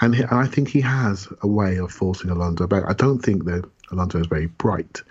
[0.00, 2.84] And, he, and I think he has a way of forcing Alonso back.
[2.88, 5.02] I don't think that Alonso is very bright.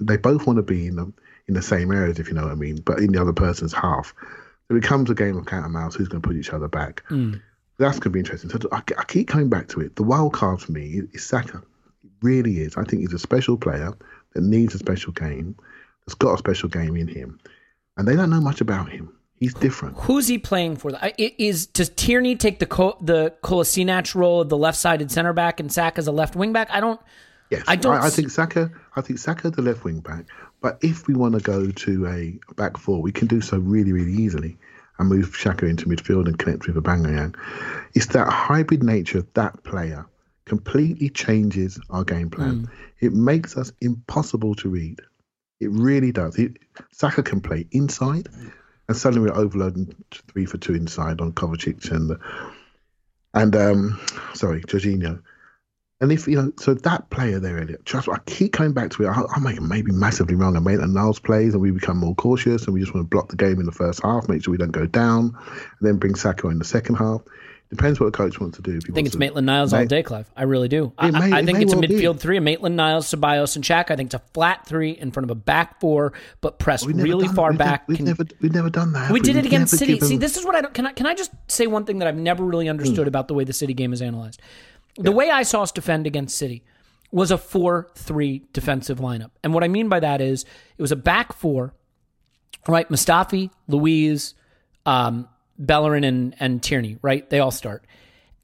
[0.00, 1.12] They both want to be in the
[1.48, 3.72] in the same areas, if you know what I mean, but in the other person's
[3.72, 4.14] half.
[4.70, 5.96] It becomes a game of cat and mouse.
[5.96, 7.02] Who's going to put each other back?
[7.10, 7.42] Mm.
[7.78, 8.50] That's going to be interesting.
[8.50, 9.96] So I, I keep coming back to it.
[9.96, 11.58] The wild card for me is Saka.
[12.04, 12.76] It really is.
[12.76, 13.92] I think he's a special player
[14.34, 15.56] that needs a special game.
[16.06, 17.40] That's got a special game in him,
[17.96, 19.12] and they don't know much about him.
[19.34, 19.96] He's different.
[19.96, 20.92] Who's he playing for?
[21.18, 25.72] Is does Tierney take the Co- the Kolasinac role of the left-sided center back and
[25.72, 26.68] Sack as a left wing back?
[26.70, 27.00] I don't.
[27.50, 28.70] Yes, I don't I, I think Saka.
[28.94, 30.26] I think Saka the left wing back.
[30.60, 33.92] But if we want to go to a back four, we can do so really,
[33.92, 34.56] really easily.
[34.98, 37.34] and move Shaka into midfield and connect with Aubameyang.
[37.94, 40.06] It's that hybrid nature of that player
[40.44, 42.70] completely changes our game plan.
[43.00, 45.00] It makes us impossible to read.
[45.58, 46.36] It really does.
[46.38, 46.58] It,
[46.92, 48.28] Saka can play inside,
[48.88, 52.18] and suddenly we're overloading three for two inside on Kovacic and
[53.32, 54.00] and um,
[54.34, 55.22] sorry, Jorginho.
[56.00, 58.90] And if you know, so that player there, Elliot, trust me, I keep coming back
[58.92, 59.08] to it.
[59.08, 60.54] I, I may, maybe massively wrong.
[60.64, 63.36] Maitland Niles plays, and we become more cautious, and we just want to block the
[63.36, 66.48] game in the first half, make sure we don't go down, and then bring Saka
[66.48, 67.20] in the second half.
[67.68, 68.78] Depends what the coach wants to do.
[68.78, 70.28] I think it's Maitland Niles all day, Clive.
[70.36, 70.92] I really do.
[70.98, 71.88] I, may- I- I think it's a well be.
[71.88, 73.92] midfield three: a Maitland Niles, Ceballos, and Shaq.
[73.92, 77.26] I think it's a flat three in front of a back four, but pressed really
[77.26, 77.86] done- far we've never- back.
[77.88, 79.00] We've Can- never, we've never done that.
[79.00, 80.00] have we did it against City.
[80.00, 80.74] See, this is what I don't.
[80.74, 82.70] Can I can I just say one thing that I've never really hmm.
[82.70, 84.40] understood about the way the City game is analyzed?
[84.96, 86.64] The way I saw us defend against City
[87.12, 90.44] was a four-three defensive lineup, and what I mean by that is
[90.76, 91.74] it was a back four,
[92.68, 92.88] right?
[92.88, 94.34] Mustafi, Luiz,
[94.86, 97.28] um, Bellerin, and and Tierney, right?
[97.28, 97.84] They all start,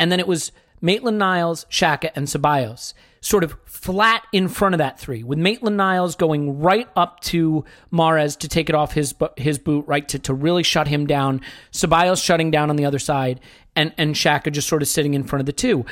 [0.00, 4.78] and then it was Maitland Niles, Xhaka, and Ceballos, sort of flat in front of
[4.78, 9.14] that three, with Maitland Niles going right up to Mahrez to take it off his
[9.36, 11.40] his boot, right to to really shut him down.
[11.72, 13.40] Ceballos shutting down on the other side,
[13.74, 15.84] and and Xhaka just sort of sitting in front of the two.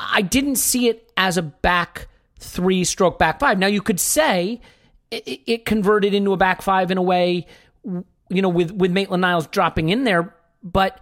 [0.00, 2.08] I didn't see it as a back
[2.38, 3.58] three stroke back five.
[3.58, 4.60] Now you could say
[5.10, 7.46] it, it converted into a back five in a way,
[7.84, 11.00] you know, with with Maitland Niles dropping in there, but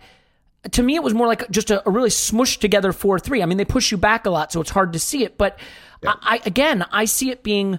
[0.72, 3.42] to me it was more like just a, a really smushed together four three.
[3.42, 5.37] I mean, they push you back a lot, so it's hard to see it.
[5.37, 5.59] But
[6.04, 7.78] I, I again, I see it being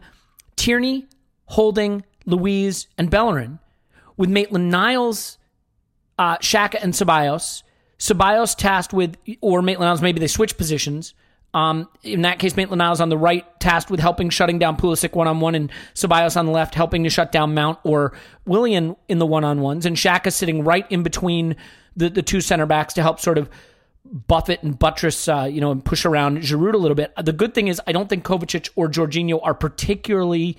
[0.56, 1.08] Tierney,
[1.46, 3.60] Holding, Luiz, and Bellerin,
[4.18, 5.38] with Maitland Niles,
[6.20, 7.64] uh, Xhaka, and Ceballos.
[8.00, 11.14] Ceballos tasked with, or Maitland Niles, maybe they switch positions.
[11.54, 15.16] Um, in that case, Maitland Niles on the right, tasked with helping shutting down Pulisic
[15.16, 18.14] one on one, and Ceballos on the left, helping to shut down Mount or
[18.46, 21.56] Willian in the one on ones, and Xhaka sitting right in between
[21.96, 23.50] the, the two center backs to help sort of
[24.06, 27.12] buffet and buttress, uh, you know, and push around Giroud a little bit.
[27.22, 30.58] The good thing is, I don't think Kovacic or Jorginho are particularly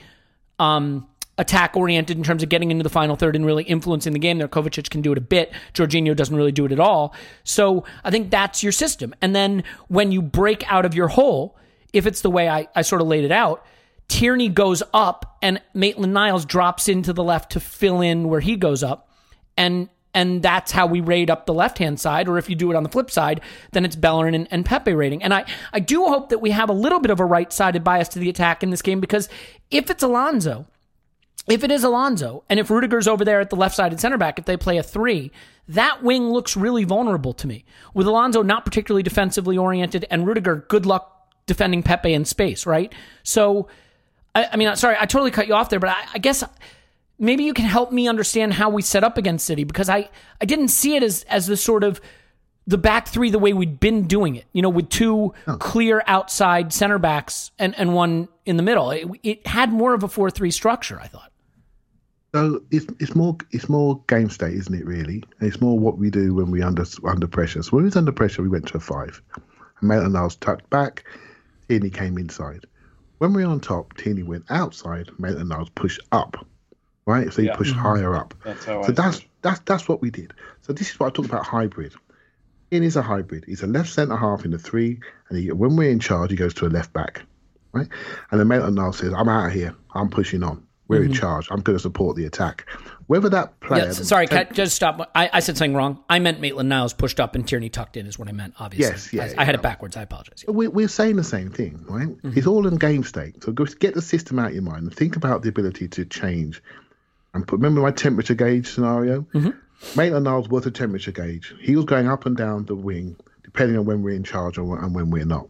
[0.58, 1.06] um,
[1.38, 4.38] attack oriented in terms of getting into the final third and really influencing the game
[4.38, 4.48] there.
[4.48, 5.52] Kovacic can do it a bit.
[5.72, 7.14] Jorginho doesn't really do it at all.
[7.44, 9.14] So I think that's your system.
[9.22, 11.56] And then when you break out of your hole,
[11.92, 13.64] if it's the way I, I sort of laid it out,
[14.08, 18.56] Tierney goes up and Maitland Niles drops into the left to fill in where he
[18.56, 19.10] goes up.
[19.56, 22.28] And and that's how we raid up the left hand side.
[22.28, 23.40] Or if you do it on the flip side,
[23.72, 25.22] then it's Bellerin and, and Pepe rating.
[25.22, 27.84] And I, I do hope that we have a little bit of a right sided
[27.84, 29.28] bias to the attack in this game because
[29.70, 30.66] if it's Alonso,
[31.46, 34.38] if it is Alonso, and if Rudiger's over there at the left sided center back,
[34.38, 35.30] if they play a three,
[35.68, 37.64] that wing looks really vulnerable to me.
[37.94, 41.14] With Alonso not particularly defensively oriented, and Rudiger, good luck
[41.46, 42.92] defending Pepe in space, right?
[43.22, 43.68] So,
[44.34, 46.44] I, I mean, sorry, I totally cut you off there, but I, I guess
[47.18, 50.44] maybe you can help me understand how we set up against City because I, I
[50.44, 52.00] didn't see it as as the sort of
[52.68, 56.70] the back three the way we'd been doing it, you know, with two clear outside
[56.70, 58.90] center backs and, and one in the middle.
[58.90, 61.32] It, it had more of a 4 3 structure, I thought.
[62.34, 64.84] So it's it's more it's more game state, isn't it?
[64.84, 67.62] Really, and it's more what we do when we under under pressure.
[67.62, 69.22] So when we was under pressure, we went to a five.
[69.80, 71.04] And Maitland Niles tucked back.
[71.70, 72.66] Tierney came inside.
[73.16, 75.08] When we were on top, Tierney went outside.
[75.18, 76.46] Maitland Niles pushed up.
[77.06, 77.56] Right, so he Yeah.
[77.56, 77.80] pushed mm-hmm.
[77.80, 78.34] higher up.
[78.44, 80.34] That's how so I that's see that's that's what we did.
[80.60, 81.94] So this is what I talk about hybrid.
[82.72, 83.44] Ian is a hybrid.
[83.46, 86.36] He's a left centre half in the three, and he, when we're in charge, he
[86.36, 87.22] goes to a left back,
[87.72, 87.88] right?
[88.30, 89.74] And then Maitland Niles says, "I'm out of here.
[89.94, 90.64] I'm pushing on.
[90.88, 91.48] We're in charge.
[91.50, 92.66] I'm going to support the attack."
[93.08, 94.02] Whether that player, Mm-hmm.
[94.02, 95.10] Yeah, sorry, just stop.
[95.14, 96.04] I, I said something wrong.
[96.10, 98.92] I meant Maitland Niles pushed up and Tierney tucked in, is what I meant, obviously.
[98.92, 99.60] Yes, yeah, I, I had yeah.
[99.60, 99.96] it backwards.
[99.96, 100.44] I apologize.
[100.46, 102.08] we're, we're saying the same thing, right?
[102.08, 102.36] Mm-hmm.
[102.36, 103.42] It's all in game state.
[103.42, 106.62] So get the system out of your mind and think about the ability to change.
[107.32, 109.22] And put, remember my temperature gauge scenario?
[109.32, 109.50] Mm-hmm.
[109.96, 111.54] Maitland Niles was a temperature gauge.
[111.60, 114.68] He was going up and down the wing depending on when we're in charge and
[114.94, 115.48] when- we're not.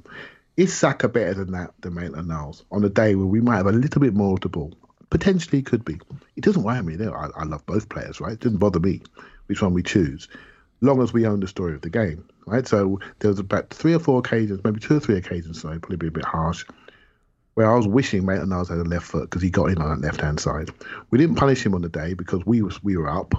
[0.57, 3.67] Is Saka better than that than Maitland Niles on a day where we might have
[3.67, 4.73] a little bit more of the ball?
[5.11, 6.01] Potentially could be.
[6.37, 6.97] It doesn't worry me.
[6.97, 7.13] though.
[7.13, 8.33] I, I love both players, right?
[8.33, 9.03] It doesn't bother me
[9.47, 10.29] which one we choose,
[10.81, 12.67] long as we own the story of the game, right?
[12.67, 15.97] So there was about three or four occasions, maybe two or three occasions, sorry, probably
[15.97, 16.65] be a bit harsh,
[17.55, 19.89] where I was wishing Maitland Niles had a left foot because he got in on
[20.01, 20.71] that left hand side.
[21.11, 23.33] We didn't punish him on the day because we was we were up.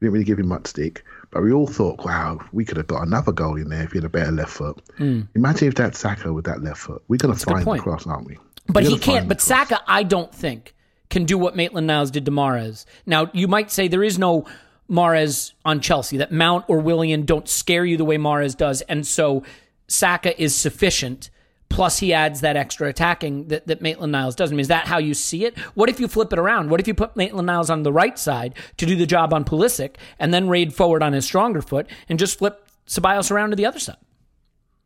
[0.00, 2.86] We didn't really give him much stick, but we all thought, wow, we could have
[2.86, 4.80] got another goal in there if he had a better left foot.
[4.96, 5.22] Hmm.
[5.34, 7.02] Imagine if that's Saka with that left foot.
[7.08, 8.38] We're going to find the cross, aren't we?
[8.66, 9.28] But We're he can't.
[9.28, 9.40] But.
[9.40, 10.74] Saka, I don't think,
[11.10, 12.86] can do what Maitland Niles did to Mahrez.
[13.04, 14.46] Now, you might say there is no
[14.90, 18.80] Mahrez on Chelsea, that Mount or Willian don't scare you the way Mahrez does.
[18.82, 19.44] And so
[19.86, 21.30] Saka is sufficient.
[21.70, 24.50] Plus he adds that extra attacking that, that Maitland Niles does.
[24.50, 25.56] I mean, is that how you see it?
[25.74, 26.68] What if you flip it around?
[26.68, 29.44] What if you put Maitland Niles on the right side to do the job on
[29.44, 33.56] Pulisic and then raid forward on his stronger foot and just flip Ceballos around to
[33.56, 33.96] the other side?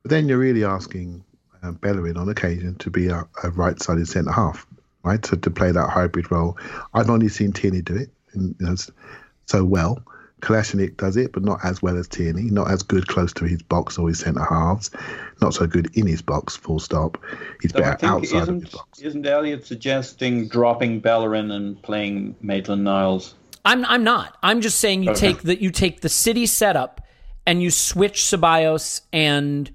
[0.03, 1.25] But then you're really asking
[1.63, 4.67] um, Bellerin on occasion to be a, a right-sided centre half,
[5.03, 5.23] right?
[5.23, 6.59] To to play that hybrid role.
[6.93, 8.75] I've only seen Tierney do it you know,
[9.47, 10.03] so well.
[10.45, 12.43] Kolasinac does it, but not as well as Tierney.
[12.51, 14.91] Not as good close to his box or his centre halves.
[15.41, 16.55] Not so good in his box.
[16.57, 17.19] Full stop.
[17.63, 19.01] He's So better outside of isn't, his box.
[19.01, 23.35] isn't Elliot suggesting dropping Bellerin and playing Maitland Niles?
[23.65, 24.37] I'm I'm not.
[24.43, 25.33] I'm just saying you Okay.
[25.33, 27.01] take the you take the city setup
[27.47, 29.71] and you switch Ceballos and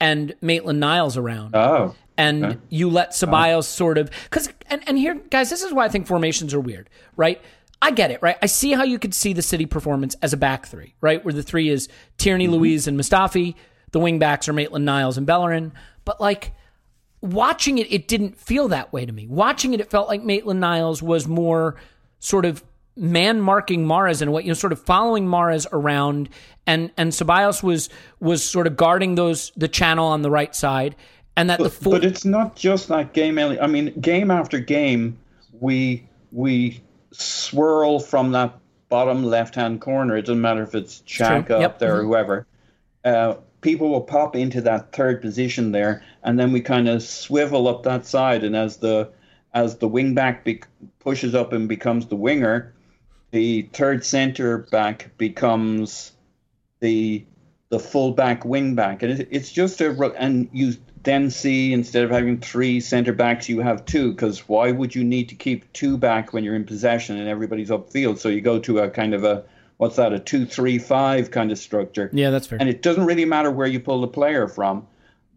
[0.00, 1.54] and Maitland Niles around.
[1.54, 2.58] Oh, and Okay.
[2.70, 3.60] you let Ceballos oh.
[3.60, 6.90] sort of because and, and here guys this is why i think formations are weird
[7.16, 7.40] right
[7.80, 8.36] i get it right?
[8.42, 11.24] I see how you could see the city performance as a back three right?
[11.24, 12.54] Where the three is tierney mm-hmm.
[12.54, 13.54] Luiz and mustafi.
[13.92, 15.72] The wing backs are maitland niles and bellerin.
[16.04, 16.52] But like
[17.20, 19.26] watching it it didn't feel that way to me.
[19.26, 21.76] Watching it it felt like maitland niles was more
[22.20, 22.62] sort of
[22.98, 26.28] man marking Mahrez in a way, you know, sort of following Mahrez around,
[26.66, 27.88] and and Ceballos was
[28.20, 30.96] was sort of guarding those the channel on the right side,
[31.36, 33.38] and that the full but it's not just that game.
[33.38, 35.18] I mean, game after game,
[35.60, 36.80] we we
[37.12, 40.16] swirl from that bottom left-hand corner.
[40.16, 41.62] It doesn't matter if it's Xhaka Yep.
[41.62, 42.46] up there or whoever.
[43.04, 47.68] Uh, people will pop into that third position there, and then we kind of swivel
[47.68, 48.44] up that side.
[48.44, 49.10] And as the
[49.54, 50.68] as the wing back bec
[50.98, 52.74] pushes up and becomes the winger,
[53.30, 56.12] the third centre back becomes
[56.80, 57.24] the
[57.70, 62.04] the full back wing back, and it, it's just a and you then see instead
[62.04, 64.12] of having three centre backs, you have two.
[64.12, 67.70] Because why would you need to keep two back when you're in possession and everybody's
[67.70, 68.18] upfield?
[68.18, 69.44] So you go to a kind of a
[69.78, 72.10] what's that a two three five kind of structure.
[72.12, 72.58] yeah, that's fair.
[72.60, 74.86] And it doesn't really matter where you pull the player from,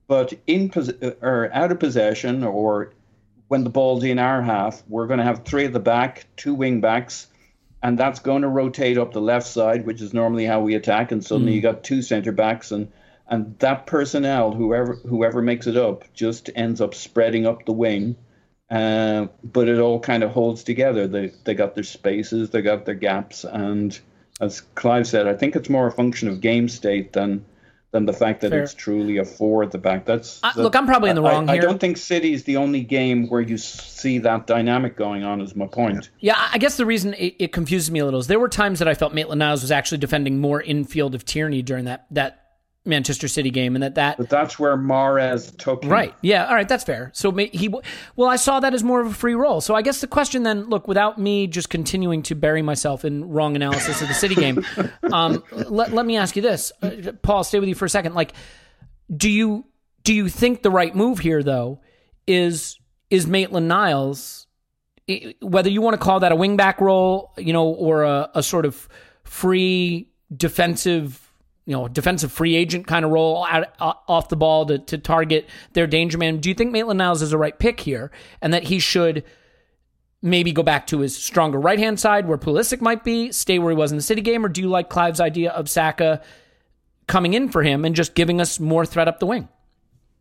[0.08, 2.94] but in pos- or out of possession or
[3.48, 6.54] when the ball's in our half, we're going to have three at the back, two
[6.54, 7.28] wing backs,
[7.84, 11.12] and that's going to rotate up the left side, which is normally how we attack.
[11.12, 11.56] And suddenly hmm.
[11.58, 12.90] you got two centre backs, and
[13.32, 18.16] and that personnel, whoever whoever makes it up, just ends up spreading up the wing.
[18.70, 21.08] Uh, but it all kind of holds together.
[21.08, 24.00] They they got their spaces, they got their gaps, and
[24.40, 27.44] as Clive said, I think it's more a function of game state than
[27.92, 28.64] than the fact that Fair.
[28.64, 30.06] it's truly a four at the back.
[30.06, 31.64] That's Uh, that- look, I'm probably in the I- wrong I, here.
[31.64, 35.42] don't think City is the only game where you see that dynamic going on.
[35.42, 36.10] Is my point.
[36.22, 38.80] Yeah, I guess the reason it, it confuses me a little is there were times
[38.80, 42.41] that I felt Maitland Niles was actually defending more infield of Tierney during that that
[42.84, 45.92] Manchester City game, and that that But that's where Mahrez took him.
[45.92, 47.12] right, yeah, all right, that's fair.
[47.14, 47.70] So he,
[48.16, 49.62] well, I saw that as more of a free role.
[49.62, 53.30] So I guess the question then, look, without me just continuing to bury myself in
[53.30, 54.66] wrong analysis of the City game,
[55.12, 58.16] um, let let me ask you this, uh, Paul, stay with you for a second.
[58.16, 58.34] Like,
[59.16, 59.66] do you
[60.04, 61.82] do you think the right move here though
[62.28, 64.48] is is Maitland Niles?
[65.42, 68.66] whether you want to call that a wingback role, you know, or a, a sort
[68.66, 68.88] of
[69.24, 71.21] free defensive,
[71.66, 74.98] you know, defensive free agent kind of role out, uh, off the ball to, to
[74.98, 76.38] target their danger man.
[76.38, 79.24] Do you think Maitland Niles is the right pick here and that he should
[80.22, 83.72] maybe go back to his stronger right hand side where Pulisic might be, stay where
[83.72, 86.22] he was in the City game, or do you like Clive's idea of Saka
[87.08, 89.50] coming in for him and just giving us more threat up the wing?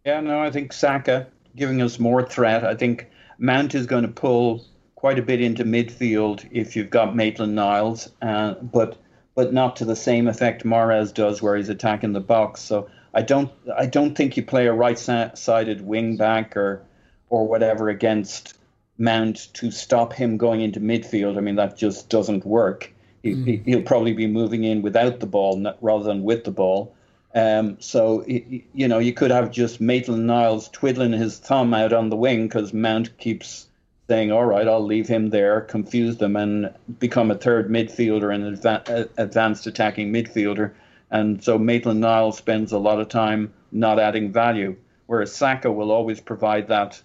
[0.05, 1.26] Yeah, no, I think Saka
[1.57, 2.64] giving us more threat.
[2.64, 7.16] I think Mount is going to pull quite a bit into midfield if you've got
[7.16, 8.98] Maitland Niles, uh, but
[9.40, 12.61] but not to the same effect Mahrez does, where he's attacking the box.
[12.61, 16.85] So I don't I don't think you play a right-sided wing back or
[17.31, 18.59] or whatever against
[18.98, 21.38] Mount to stop him going into midfield.
[21.38, 22.92] I mean that just doesn't work.
[23.22, 26.94] He, he, he'll probably be moving in without the ball rather than with the ball.
[27.35, 32.11] Um, so you know you could have just Maitland Niles twiddling his thumb out on
[32.11, 33.68] the wing because Mount keeps
[34.11, 38.66] saying, "All right, I'll leave him there, confuse them, and become a third midfielder and
[38.66, 40.73] uh, advanced attacking midfielder."
[41.12, 44.75] And so Maitland Niles spends a lot of time not adding value,
[45.07, 47.01] whereas Saka will always provide that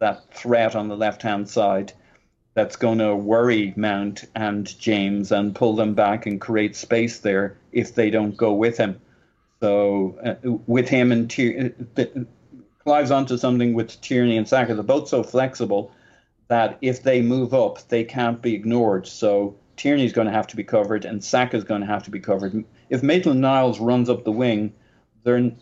[0.00, 1.94] that threat on the left hand side
[2.52, 7.56] that's going to worry Mount and James and pull them back and create space there
[7.72, 9.00] if they don't go with him.
[9.60, 12.04] So uh, with him and Tier- uh,
[12.84, 14.74] Clive's onto something with Tierney and Saka.
[14.74, 15.92] They're both so flexible
[16.50, 19.06] that if they move up, they can't be ignored.
[19.06, 22.18] So Tierney's going to have to be covered and Saka's going to have to be
[22.18, 22.64] covered.
[22.88, 24.72] If Maitland Niles runs up the wing,
[25.22, 25.52] they're,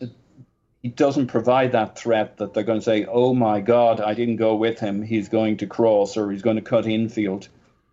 [0.82, 4.36] he doesn't provide that threat that they're going to say, "Oh my God, I didn't
[4.36, 5.02] go with him.
[5.02, 7.48] He's going to cross or he's going to cut infield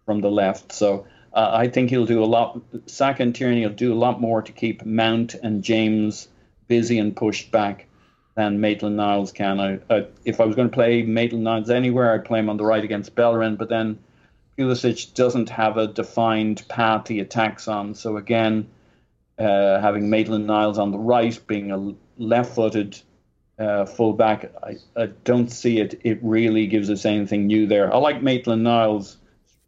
[0.06, 2.62] from the left." So uh, I think he'll do a lot.
[2.86, 6.30] Saka and Tierney will do a lot more to keep Mount and James
[6.70, 7.88] busy and pushed back.
[8.36, 9.60] Than Maitland Niles can.
[9.60, 12.58] I, I, if I was going to play Maitland Niles anywhere, I'd play him on
[12.58, 13.98] the right against Bellerin, but then
[14.58, 17.96] Pulisic doesn't have a defined path he attacks on.
[17.96, 18.68] So again,
[19.40, 23.00] uh, having Maitland Niles on the right, being a left-footed
[23.58, 26.02] uh, fullback, I, I don't see it.
[26.04, 27.94] It really gives us anything new there.
[27.94, 29.18] I like Maitland Niles,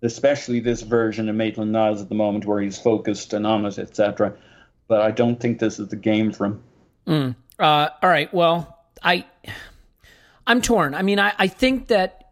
[0.01, 3.79] especially this version of Maitland Niles at the moment, where he's focused and on it,
[3.79, 4.33] etc.
[4.89, 6.63] But I don't think this is the game for him.
[7.07, 7.35] Mm.
[7.59, 8.31] Uh, all right.
[8.33, 9.25] Well, I
[10.45, 10.93] I'm torn.
[10.93, 12.31] I mean, I, I think that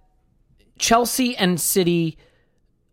[0.80, 2.18] Chelsea and City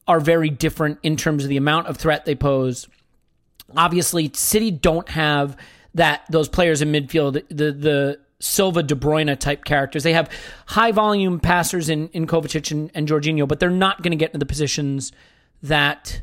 [0.08, 2.88] are very different in terms of the amount of threat they pose.
[3.76, 5.56] Obviously, City don't have
[5.94, 10.02] that those players in midfield, the the Silva De Bruyne type characters.
[10.02, 10.30] They have
[10.66, 14.30] high volume passers in, in Kovacic and, and Jorginho, but they're not going to get
[14.30, 15.12] into the positions
[15.62, 16.22] that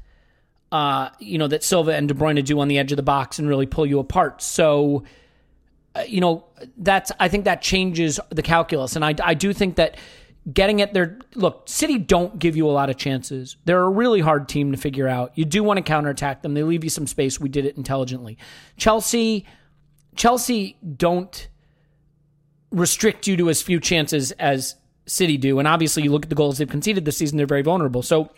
[0.72, 3.40] uh, you know that Silva and De Bruyne do on the edge of the box
[3.40, 4.42] and really pull you apart.
[4.42, 5.04] So
[5.96, 6.46] Uh, you know
[6.78, 9.98] that's I think that changes the calculus, and I I do think that
[10.52, 13.58] getting at their look, City don't give you a lot of chances.
[13.66, 15.32] They're a really hard team to figure out.
[15.36, 16.54] You do want to counterattack them.
[16.54, 17.40] They leave you some space.
[17.40, 18.38] We did it intelligently.
[18.78, 19.46] Chelsea
[20.16, 21.48] Chelsea don't
[22.72, 24.76] restrict you to as few chances as
[25.06, 25.60] City do.
[25.60, 28.04] And obviously you look at the goals they've conceded this season, they're very vulnerable.
[28.04, 28.30] So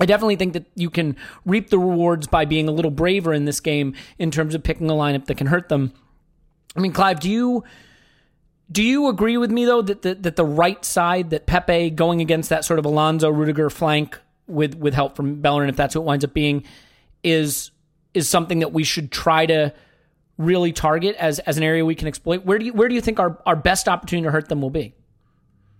[0.00, 1.16] I definitely think that you can
[1.46, 4.90] reap the rewards by being a little braver in this game in terms of picking
[4.90, 5.92] a lineup that can hurt them.
[6.76, 7.64] I mean, Clive, do you
[8.70, 12.20] do you agree with me though that the, that the right side that Pepe going
[12.20, 16.04] against that sort of Alonso Rudiger flank with with help from Bellerin, if that's what
[16.04, 16.64] winds up being,
[17.22, 17.70] is
[18.14, 19.72] is something that we should try to
[20.38, 22.44] really target as as an area we can exploit?
[22.44, 24.70] Where do you where do you think our, our best opportunity to hurt them will
[24.70, 24.94] be?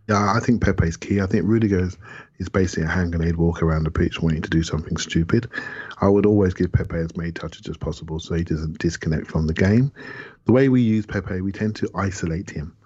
[0.09, 1.21] Yeah, I think Pepe's key.
[1.21, 1.89] I think Rudiger
[2.39, 5.49] is basically a hand grenade walk around the pitch wanting to do something stupid.
[6.01, 9.47] I would always give Pepe as many touches as possible so he doesn't disconnect from
[9.47, 9.93] the game.
[10.45, 12.77] The way we use Pepe, we tend to isolate him.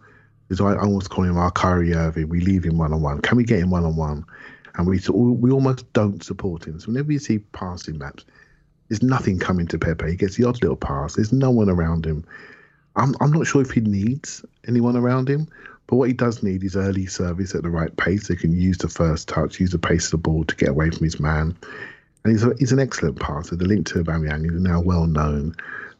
[0.48, 2.28] Is I almost call him our Kyrie Irving.
[2.28, 3.20] We leave him one on one.
[3.20, 4.24] Can we get him one on one?
[4.76, 6.78] And we we almost don't support him.
[6.78, 8.24] So whenever you see passing maps,
[8.88, 10.10] there's nothing coming to Pepe.
[10.10, 11.14] He gets the odd little pass.
[11.14, 12.24] There's no one around him.
[12.94, 15.48] I'm I'm not sure if he needs anyone around him,
[15.86, 18.28] but what he does need is early service at the right pace.
[18.28, 20.90] He can use the first touch, use the pace of the ball to get away
[20.90, 21.56] from his man.
[22.24, 23.54] And he's, a, he's an excellent passer.
[23.54, 25.54] The link to Aubameyang is now well known.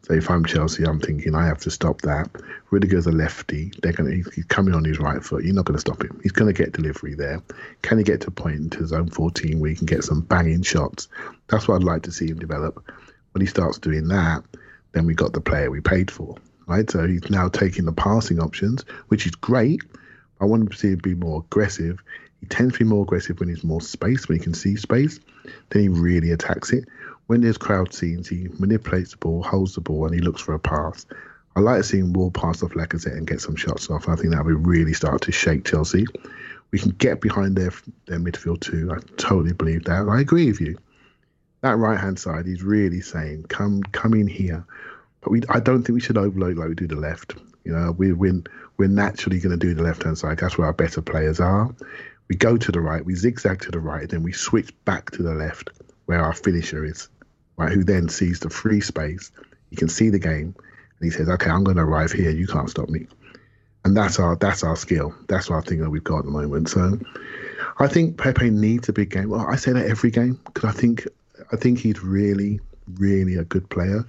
[0.07, 2.31] So if I'm Chelsea, I'm thinking I have to stop that.
[2.71, 3.73] Rudiger's a lefty.
[3.83, 5.43] They're gonna he's coming on his right foot.
[5.43, 6.21] You're not to stop him.
[6.23, 7.43] He's to get delivery there.
[7.83, 10.63] Can he get to a point into zone 14 where he can get some banging
[10.63, 11.09] shots?
[11.49, 12.85] That's what I'd like to see him develop.
[13.33, 14.45] When he starts doing that,
[14.93, 16.37] then we got the player we paid for,
[16.69, 16.89] right?
[16.89, 19.83] So he's now taking the passing options, which is great.
[20.41, 22.01] I want him to see him be more aggressive.
[22.39, 25.19] He tends to be more aggressive when he's more space, when he can see space.
[25.71, 26.85] Then he really attacks it
[27.27, 30.55] when there's crowd scenes, he manipulates the ball, holds the ball, and he looks for
[30.55, 31.07] a pass.
[31.57, 34.09] I like seeing Wall pass off Lacazette and get some shots off.
[34.09, 36.05] I think that would really start to shake Chelsea.
[36.71, 37.73] We can get behind their
[38.07, 38.93] their midfield too.
[38.93, 40.09] I totally believe that.
[40.09, 40.77] I agree with you.
[41.63, 44.67] That right hand side, he's really saying, "Come, come in here."
[45.23, 47.37] But we, I don't think we should overload like we do the left.
[47.65, 48.43] You know, we, we're
[48.77, 50.39] we're naturally going to do the left hand side.
[50.39, 51.75] That's where our better players are.
[52.29, 55.23] We go to the right, we zigzag to the right, then we switch back to
[55.23, 55.71] the left
[56.07, 57.09] where our finisher is
[57.57, 59.31] right, who then sees the free space.
[59.71, 62.31] He can see the game, and he says, "Okay, I'm going to arrive here.
[62.31, 63.07] You can't stop me."
[63.85, 65.15] And that's our that's our skill.
[65.29, 66.69] That's our thing that we've got at the moment.
[66.69, 66.99] So,
[67.79, 69.31] I think Pepe needs a big game.
[69.31, 71.07] Well, I say that every game because I think
[71.53, 72.61] I think he's really,
[72.95, 74.05] really a good player,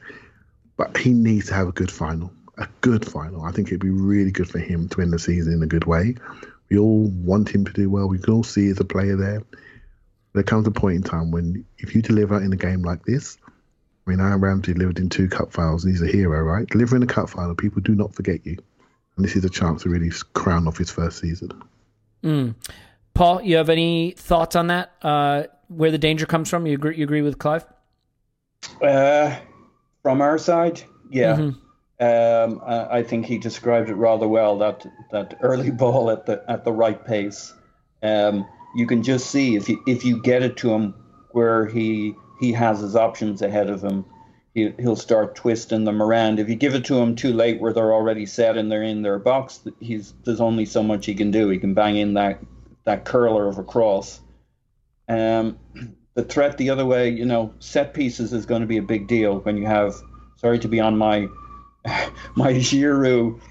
[0.78, 2.32] but he needs to have a good final.
[2.58, 3.44] A good final.
[3.44, 5.86] I think it'd be really good for him to end the season in a good
[5.86, 6.16] way.
[6.70, 8.08] We all want him to do well.
[8.08, 9.44] We can all see as a player there
[10.34, 13.38] there comes a point in time when if you deliver in a game like this,
[14.06, 15.84] I mean, Aaron Ramsey delivered in two cup finals.
[15.84, 16.68] and He's a hero, right?
[16.68, 18.58] Delivering a cup final, people do not forget you.
[19.16, 21.52] And this is a chance to really crown off his first season.
[22.24, 22.56] Mm.
[23.14, 24.92] Paul, you have any thoughts on that?
[25.02, 26.66] Uh, where the danger comes from?
[26.68, 26.98] You agree?
[26.98, 27.66] You agree with Clive?
[28.82, 29.36] Uh,
[30.04, 31.36] from our side, yeah.
[31.36, 31.58] Mm-hmm.
[32.00, 34.60] Um, I, I think he described it rather well.
[34.60, 37.54] That that early ball at the at the right pace.
[38.04, 38.48] Um,
[38.78, 40.94] you can just see if you if you get it to him
[41.32, 44.06] where he he has his options ahead of him,
[44.54, 46.38] he, he'll start twisting them around.
[46.38, 49.02] If you give it to him too late, where they're already set and they're in
[49.02, 51.50] their box, he's there's only so much he can do.
[51.50, 52.40] He can bang in that
[52.84, 54.22] that curler of a cross.
[55.10, 55.58] Um,
[56.14, 59.08] the threat the other way, you know, set pieces is going to be a big
[59.08, 59.96] deal when you have.
[60.36, 61.28] Sorry to be on my
[62.36, 63.42] my Giroud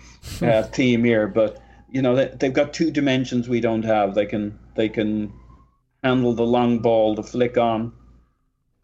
[0.41, 1.61] uh, team here, but
[1.91, 4.15] you know they, they've got two dimensions we don't have.
[4.15, 5.33] They can they can
[6.03, 7.93] handle the long ball, the flick on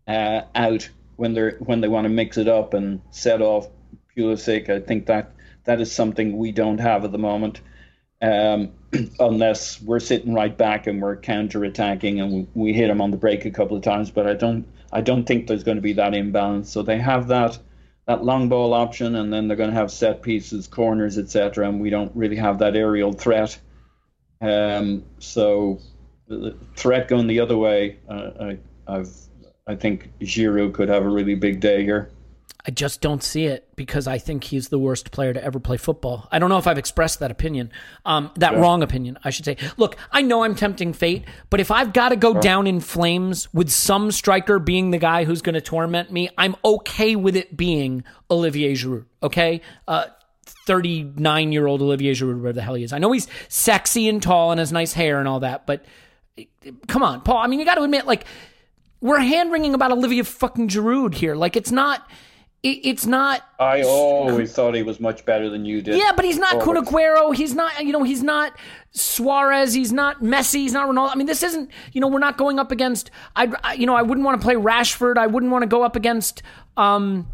[0.07, 3.68] uh, out when they're when they want to mix it up and set off
[4.16, 4.68] Pulisic.
[4.68, 5.32] I think that
[5.64, 7.61] that is something we don't have at the moment.
[8.20, 8.72] Um,
[9.20, 13.11] unless we're sitting right back and we're counter attacking and we, we hit them on
[13.11, 15.82] the break a couple of times, but I don't I don't think there's going to
[15.82, 16.70] be that imbalance.
[16.70, 17.59] So they have that
[18.07, 21.68] that long ball option, and then they're going to have set pieces, corners, etc.
[21.68, 23.59] And we don't really have that aerial threat.
[24.43, 25.78] Um, so
[26.28, 29.14] the threat going the other way, uh, I I've
[29.66, 32.11] I think Giroud could have a really big day here.
[32.64, 35.76] I just don't see it because I think he's the worst player to ever play
[35.76, 36.28] football.
[36.30, 37.72] I don't know if I've expressed that opinion,
[38.05, 38.61] um, that yeah.
[38.61, 39.57] wrong opinion, I should say.
[39.76, 43.53] Look, I know I'm tempting fate, but if I've got to go down in flames
[43.53, 47.57] with some striker being the guy who's going to torment me, I'm okay with it
[47.57, 49.07] being Olivier Giroud.
[49.24, 50.07] Okay, uh,
[50.45, 52.93] 39 year old Olivier Giroud, whatever the hell he is.
[52.93, 55.84] I know he's sexy and tall and has nice hair and all that, but
[56.88, 57.38] come on, Paul.
[57.38, 58.24] I mean, you got to admit, like,
[59.01, 61.34] we're hand wringing about Olivier fucking Giroud here.
[61.34, 62.09] Like, it's not
[62.62, 63.45] it, it's not.
[63.59, 65.97] I always thought he was much better than you did.
[65.97, 67.34] Yeah, but he's not Kun Aguero.
[67.34, 67.84] He's not.
[67.84, 68.57] You know, he's not
[68.93, 69.74] Suarez.
[69.74, 70.57] He's not Messi.
[70.57, 71.11] He's not Ronaldo.
[71.12, 71.70] I mean, this isn't.
[71.93, 73.11] You know, we're not going up against.
[73.34, 73.74] I.
[73.74, 75.16] You know, I wouldn't want to play Rashford.
[75.16, 76.43] I wouldn't want to go up against.
[76.76, 77.28] Um,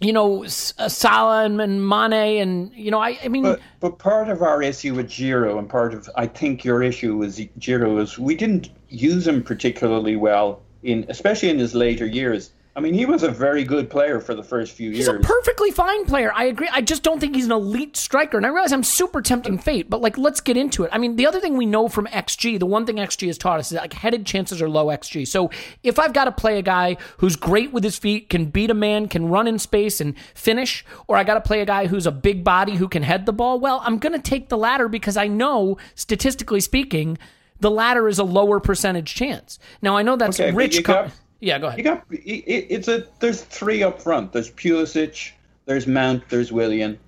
[0.00, 4.28] you know, uh, Salah and, Mane, and you know, I, I mean, but, but part
[4.28, 8.18] of our issue with Giroud, and part of I think your issue with Giroud is
[8.18, 12.50] we didn't use him particularly well in, especially in his later years.
[12.76, 15.06] I mean, he was a very good player for the first few years.
[15.06, 16.32] He's a perfectly fine player.
[16.34, 16.68] I agree.
[16.72, 18.36] I just don't think he's an elite striker.
[18.36, 20.90] And I realize I'm super tempting fate, but like, let's get into it.
[20.92, 23.60] I mean, the other thing we know from XG, the one thing XG has taught
[23.60, 25.26] us is that, like headed chances are low XG.
[25.28, 25.50] So
[25.84, 28.74] if I've got to play a guy who's great with his feet, can beat a
[28.74, 32.08] man, can run in space and finish, or I got to play a guy who's
[32.08, 34.88] a big body who can head the ball, well, I'm going to take the latter
[34.88, 37.18] because I know, statistically speaking,
[37.60, 39.60] the latter is a lower percentage chance.
[39.80, 40.82] Now I know that's okay, rich.
[40.82, 41.12] Got,
[41.44, 41.78] yeah, go ahead.
[41.78, 44.32] You got it, it's a there's three up front.
[44.32, 45.32] There's Pulisic,
[45.66, 46.98] there's Mount, there's Willian,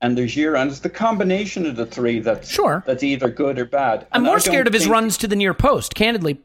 [0.00, 0.68] and there's Giroud.
[0.68, 4.06] It's the combination of the three that's sure that's either good or bad.
[4.12, 5.94] I'm more scared of his runs to the near post.
[5.94, 6.40] Candidly,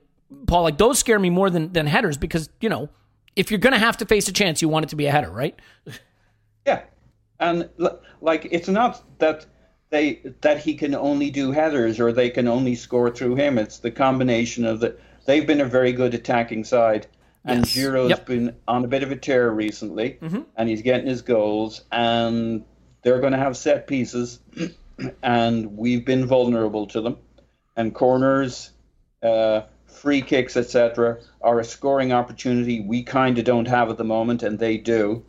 [0.45, 2.89] Paul, like those scare me more than than headers because you know
[3.38, 5.12] if you're going to have to face a chance, you want it to be a
[5.12, 5.58] header, right?
[6.66, 6.82] Yeah,
[7.39, 7.70] and
[8.20, 9.45] like it's not that
[9.89, 13.58] they that he can only do headers or they can only score through him.
[13.58, 14.98] It's the combination of the.
[15.26, 17.08] They've been a very good attacking side
[17.48, 17.74] and yes.
[17.74, 18.26] Giroud's yep.
[18.26, 20.41] been on a bit of a tear recently, mm-hmm.
[20.56, 22.64] and he's getting his goals, and
[23.02, 24.39] they're going to have set pieces,
[25.24, 27.18] and we've been vulnerable to them,
[27.76, 28.72] and corners,
[29.24, 34.04] uh, free kicks, etc., are a scoring opportunity we kind of don't have at the
[34.04, 35.24] moment, and they do.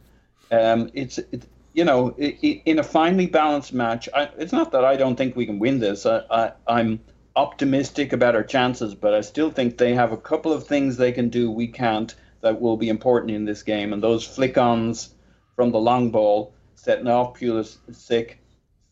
[0.50, 4.96] Um, it's it, you know, in a finely balanced match, I, it's not that I
[4.96, 6.06] don't think we can win this.
[6.06, 6.98] I, I, I'm
[7.38, 11.12] optimistic about our chances, but I still think they have a couple of things they
[11.12, 13.92] can do we can't that will be important in this game.
[13.92, 15.14] And those flick ons
[15.54, 18.34] from the long ball, setting off Pulisic,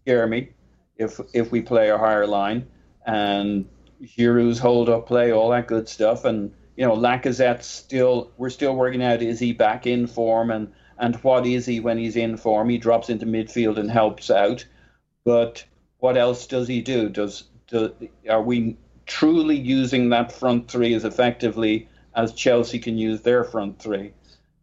[0.03, 0.51] scare me
[0.97, 2.69] if if we play a higher line.
[3.05, 3.69] And
[4.01, 6.25] Giroud's hold up play, all that good stuff.
[6.25, 10.73] And, you know, Lacazette still, we're still working out is he back in form and,
[10.99, 12.69] and what is he when he's in form?
[12.69, 14.65] He drops into midfield and helps out.
[15.25, 15.65] But
[15.99, 17.09] what else does he do?
[17.09, 17.95] Does to,
[18.29, 23.79] are we truly using that front three as effectively as Chelsea can use their front
[23.79, 24.13] three?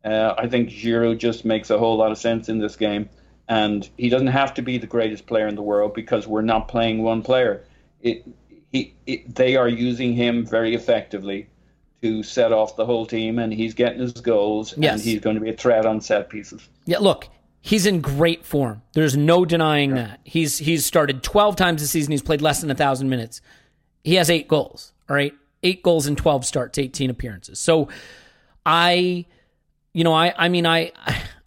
[0.03, 3.09] Uh, I think Giroud just makes a whole lot of sense in this game,
[3.47, 6.67] and he doesn't have to be the greatest player in the world because we're not
[6.67, 7.63] playing one player.
[8.01, 8.27] It,
[8.71, 11.47] he, it, they are using him very effectively
[12.01, 14.93] to set off the whole team, and he's getting his goals, yes.
[14.93, 16.67] and he's going to be a threat on set pieces.
[16.85, 17.29] Yeah, look,
[17.63, 18.83] he's in great form.
[18.91, 19.95] There's no denying yeah.
[19.95, 20.19] that.
[20.23, 22.11] He's he's started 12 times this season.
[22.11, 23.41] He's played less than a thousand minutes.
[24.03, 24.93] He has eight goals.
[25.09, 25.33] All right,
[25.63, 27.59] eight goals in 12 starts, 18 appearances.
[27.59, 27.89] So,
[28.65, 29.25] I,
[29.93, 30.91] you know, I I mean I.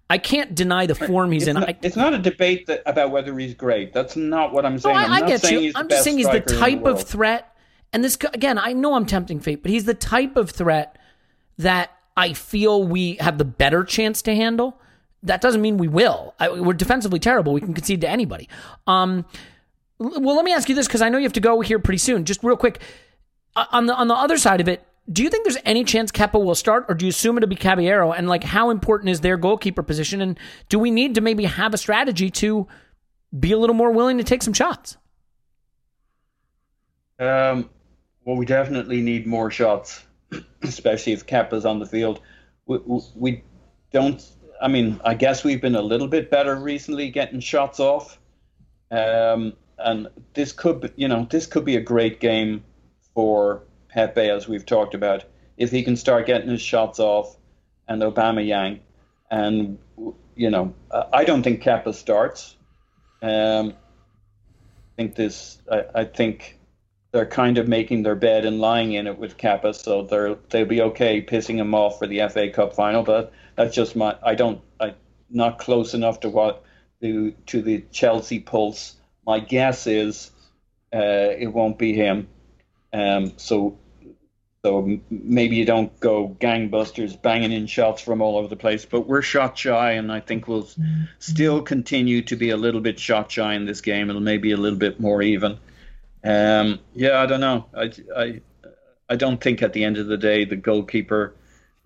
[0.09, 1.55] I can't deny the form he's it's in.
[1.55, 3.93] Not, I, it's not a debate that, about whether he's great.
[3.93, 4.95] That's not what I'm saying.
[4.95, 5.73] No, I, I'm I get you.
[5.75, 7.57] I'm just saying he's the type the of threat.
[7.93, 10.97] And this again, I know I'm tempting fate, but he's the type of threat
[11.59, 14.81] that I feel we have the better chance to handle
[15.23, 16.35] that doesn't mean we will.
[16.39, 17.53] I, we're defensively terrible.
[17.53, 18.49] We can concede to anybody.
[18.87, 19.25] Um,
[19.99, 21.99] well, let me ask you this because I know you have to go here pretty
[21.99, 22.25] soon.
[22.25, 22.81] Just real quick,
[23.55, 26.11] uh, on the on the other side of it, do you think there's any chance
[26.13, 28.13] Kepa will start, or do you assume it'll be Caballero?
[28.13, 30.21] And like, how important is their goalkeeper position?
[30.21, 30.39] And
[30.69, 32.67] do we need to maybe have a strategy to
[33.39, 34.97] be a little more willing to take some shots?
[37.19, 37.71] Um,
[38.25, 40.05] well, we definitely need more shots,
[40.63, 42.21] especially if Kepa's on the field.
[42.67, 42.79] We,
[43.15, 43.45] we
[43.93, 44.23] don't
[44.61, 48.19] I mean, I guess we've been a little bit better recently getting shots off.
[48.91, 52.65] Um, and this could, be, you know, this could be a great game
[53.15, 55.25] for Pepe, as we've talked about,
[55.57, 57.37] if he can start getting his shots off,
[57.89, 58.81] and Aubameyang,
[59.31, 59.79] and
[60.35, 60.75] you know,
[61.13, 62.57] I don't think Kepa starts.
[63.23, 65.59] Um, I think this.
[65.71, 66.59] I, I think
[67.13, 70.67] they're kind of making their bed and lying in it with Kepa, so they're they'll
[70.67, 73.03] be okay pissing him off for the FA Cup final.
[73.03, 74.17] But that's just my.
[74.23, 74.61] I don't.
[74.79, 74.95] I
[75.31, 76.63] not close enough to what
[77.01, 78.95] to to the Chelsea pulse.
[79.27, 80.31] My guess is
[80.95, 80.99] uh,
[81.39, 82.29] it won't be him.
[82.93, 83.79] Um, so
[84.65, 89.07] so maybe you don't go gangbusters banging in shots from all over the place, but
[89.07, 90.79] we're shot shy, and I think we'll s-
[91.21, 94.11] still continue to be a little bit shot shy in this game.
[94.11, 95.59] It'll maybe a little bit more even.
[96.25, 97.67] Um, yeah, I don't know.
[97.75, 98.41] I, I,
[99.09, 101.35] I don't think at the end of the day the goalkeeper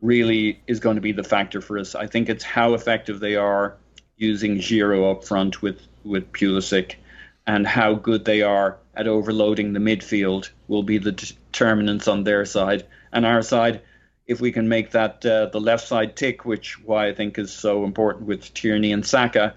[0.01, 1.95] really is going to be the factor for us.
[1.95, 3.77] I think it's how effective they are
[4.17, 6.95] using Giroud up front with with Pulisic,
[7.47, 12.45] and how good they are at overloading the midfield will be the determinants on their
[12.45, 12.87] side.
[13.13, 13.83] And our side,
[14.27, 17.53] if we can make that uh, the left side tick, which why I think is
[17.53, 19.55] so important with Tierney and Saka,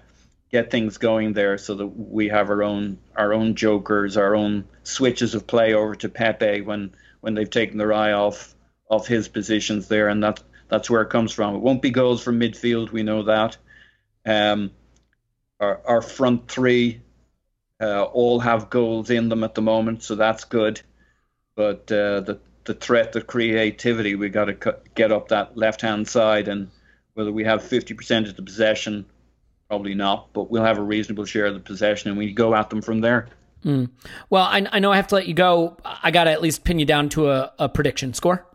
[0.50, 4.64] get things going there so that we have our own our own jokers, our own
[4.82, 8.54] switches of play over to Pepe when when they've taken their eye off
[8.88, 11.54] off his positions there, and that that's where it comes from.
[11.54, 13.56] It won't be goals from midfield, we know that.
[14.26, 14.70] Um,
[15.60, 17.02] our, our front three
[17.80, 20.80] uh, all have goals in them at the moment, so that's good.
[21.54, 26.08] But uh, the the threat, the creativity, we got to get up that left hand
[26.08, 26.70] side, and
[27.14, 29.06] whether we have fifty percent of the possession,
[29.68, 32.70] probably not, but we'll have a reasonable share of the possession, and we go at
[32.70, 33.28] them from there.
[34.30, 35.76] Well, I, I know I have to let you go.
[35.84, 38.46] I got to at least pin you down to a, a prediction score.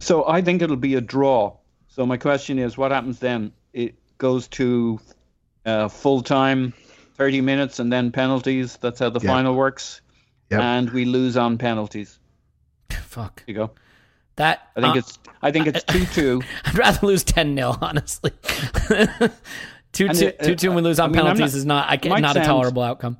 [0.00, 1.56] So I think it'll be a draw.
[1.88, 3.52] So my question is, what happens then?
[3.72, 4.98] It goes to
[5.66, 6.72] uh, full time,
[7.14, 8.76] thirty minutes, and then penalties.
[8.80, 9.30] That's how the Yeah.
[9.30, 10.00] final works,
[10.50, 10.60] Yep.
[10.60, 12.18] and we lose on penalties.
[12.90, 13.36] Fuck.
[13.44, 13.70] There you go.
[14.36, 16.42] That I think uh, it's I think it's two two.
[16.64, 18.30] I'd rather lose 10 0, honestly.
[19.92, 21.64] 2 And 2 it- 2 2 and we lose on I mean, penalties not- is
[21.66, 23.18] not, I can, might not a tolerable outcome.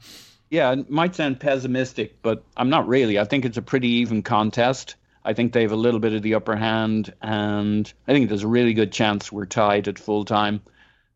[0.51, 3.18] Yeah, it might sound pessimistic, but I'm not really.
[3.18, 4.95] I think it's a pretty even contest.
[5.25, 8.43] I think they have a little bit of the upper hand, and I think there's
[8.43, 10.62] a really good chance we're tied at full time,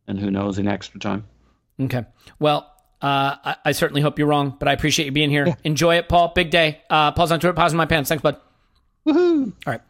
[0.07, 1.25] and who knows in extra time.
[1.81, 2.05] Okay.
[2.39, 5.57] Well, uh, I, I certainly hope you're wrong, but I appreciate you being here.
[5.65, 6.33] Enjoy it, Paul.
[6.35, 6.83] Big day.
[6.89, 7.55] Uh, Paul's on Twitter.
[7.55, 8.09] Poznan in my pants.
[8.09, 8.37] Thanks, bud.
[9.07, 9.53] Woohoo!
[9.67, 9.81] All right,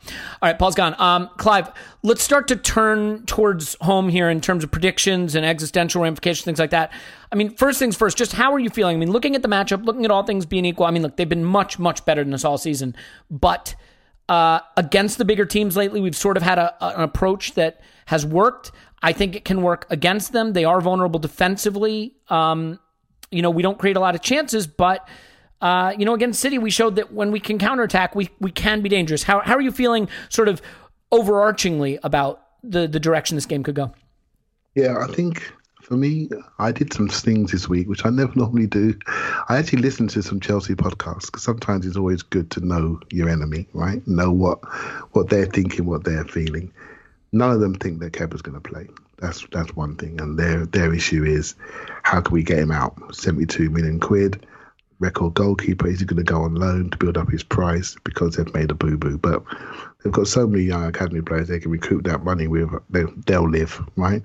[0.42, 0.58] all right.
[0.58, 0.96] Paul's gone.
[0.98, 1.70] Um, Clive,
[2.02, 6.58] let's start to turn towards home here in terms of predictions and existential ramifications, things
[6.58, 6.92] like that.
[7.30, 8.18] I mean, first things first.
[8.18, 8.96] Just how are you feeling?
[8.96, 10.86] I mean, looking at the matchup, looking at all things being equal.
[10.86, 12.96] I mean, look, they've been much, much better than us all season,
[13.30, 13.76] but
[14.28, 18.24] uh, against the bigger teams lately, we've sort of had a, an approach that has
[18.24, 18.72] worked.
[19.02, 20.52] I think it can work against them.
[20.52, 22.14] They are vulnerable defensively.
[22.28, 22.78] Um,
[23.30, 25.06] you know, we don't create a lot of chances, but
[25.60, 28.82] uh, you know, against City, we showed that when we can counterattack, we we can
[28.82, 29.22] be dangerous.
[29.22, 30.60] How how are you feeling, sort of
[31.10, 33.92] overarchingly, about the the direction this game could go?
[34.74, 35.52] Yeah, I think
[35.84, 36.28] for me,
[36.58, 38.98] I did some things this week, which I never normally do.
[39.48, 43.28] I actually listened to some Chelsea podcasts because sometimes it's always good to know your
[43.28, 44.06] enemy, right?
[44.08, 44.60] Know what
[45.12, 46.72] what they're thinking, what they're feeling.
[47.32, 48.88] None of them think that Kepa's going to play.
[49.18, 51.54] That's that's one thing, and their their issue is
[52.02, 53.14] how can we get him out?
[53.14, 54.46] Seventy two million quid,
[55.00, 55.86] record goalkeeper.
[55.86, 58.70] Is he going to go on loan to build up his price because they've made
[58.70, 59.18] a boo boo?
[59.18, 59.42] But
[60.02, 62.70] they've got so many young academy players they can recoup that money with.
[62.90, 64.22] They, they'll live, right?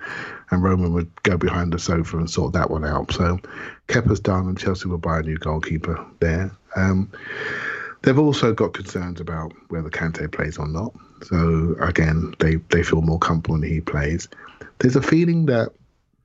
[0.51, 3.11] And Roman would go behind the sofa and sort that one out.
[3.11, 3.39] So
[3.87, 6.51] Kepa's done, and Chelsea will buy a new goalkeeper there.
[6.75, 7.11] Um,
[8.01, 10.93] they've also got concerns about whether Kante plays or not.
[11.23, 14.27] So again, they, they feel more comfortable when he plays.
[14.79, 15.73] There's a feeling that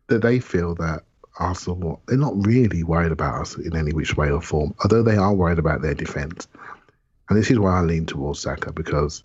[0.08, 1.02] that they feel that
[1.36, 5.16] Arsenal they're not really worried about us in any which way or form, although they
[5.16, 6.46] are worried about their defence.
[7.28, 9.24] And this is why I lean towards Saka because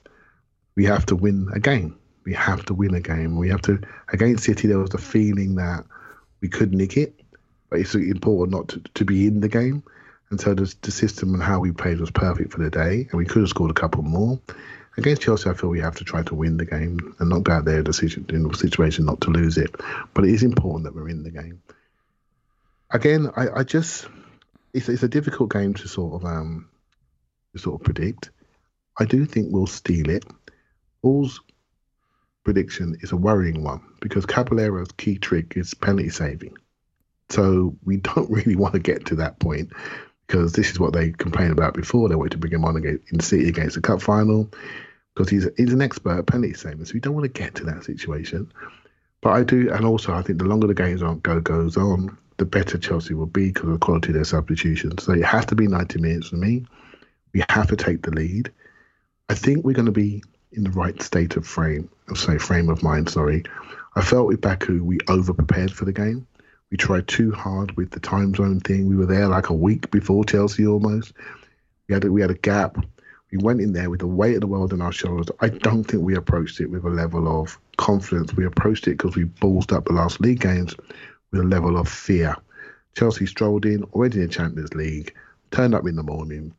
[0.76, 1.98] we have to win a game.
[2.24, 3.38] We have to win a game.
[3.38, 3.82] We have to
[4.14, 4.68] against City.
[4.68, 5.86] There was the feeling that
[6.42, 7.20] we could nick it,
[7.70, 9.84] but it's important not to, to be in the game.
[10.30, 13.14] And so the, the system and how we played was perfect for the day, and
[13.14, 14.40] we could have scored a couple more.
[14.98, 17.54] Against Chelsea, I feel we have to try to win the game and not go
[17.54, 19.74] out there in a situation not to lose it.
[20.14, 21.62] But it is important that we're in the game.
[22.92, 24.08] Again, I, I just
[24.74, 26.70] it's it's a difficult game to sort of um
[27.54, 28.32] to sort of predict.
[29.00, 30.26] I do think we'll steal it.
[31.02, 31.42] Paul's
[32.44, 36.58] prediction is a worrying one because Caballero's key trick is penalty saving.
[37.30, 39.72] So we don't really want to get to that point
[40.28, 42.10] because this is what they complained about before.
[42.10, 44.50] They wanted to bring him on again in City against the cup final
[45.14, 46.86] because he's he's an expert at penalty saving.
[46.86, 48.52] So we don't want to get to that situation.
[49.22, 52.18] But I do, and also I think the longer the games on go goes on,
[52.40, 55.04] the better Chelsea will be because of the quality of their substitutions.
[55.04, 56.66] So it has to be 90 minutes for me.
[57.34, 58.52] We have to take the lead.
[59.28, 62.82] I think we're going to be in the right state of frame, say frame of
[62.82, 63.10] mind.
[63.10, 63.44] Sorry,
[63.96, 66.26] I felt with Baku we over prepared for the game.
[66.72, 68.88] We tried too hard with the time zone thing.
[68.88, 71.14] We were there like a week before Chelsea almost.
[71.88, 72.78] We had a, we had a gap.
[73.32, 75.28] We went in there with the weight of the world on our shoulders.
[75.40, 78.34] I don't think we approached it with a level of confidence.
[78.34, 80.76] We approached it because we ballsed up the last league games
[81.32, 82.36] with a level of fear.
[82.96, 85.14] Chelsea strolled in, already in the Champions League,
[85.52, 86.54] turned up in the morning,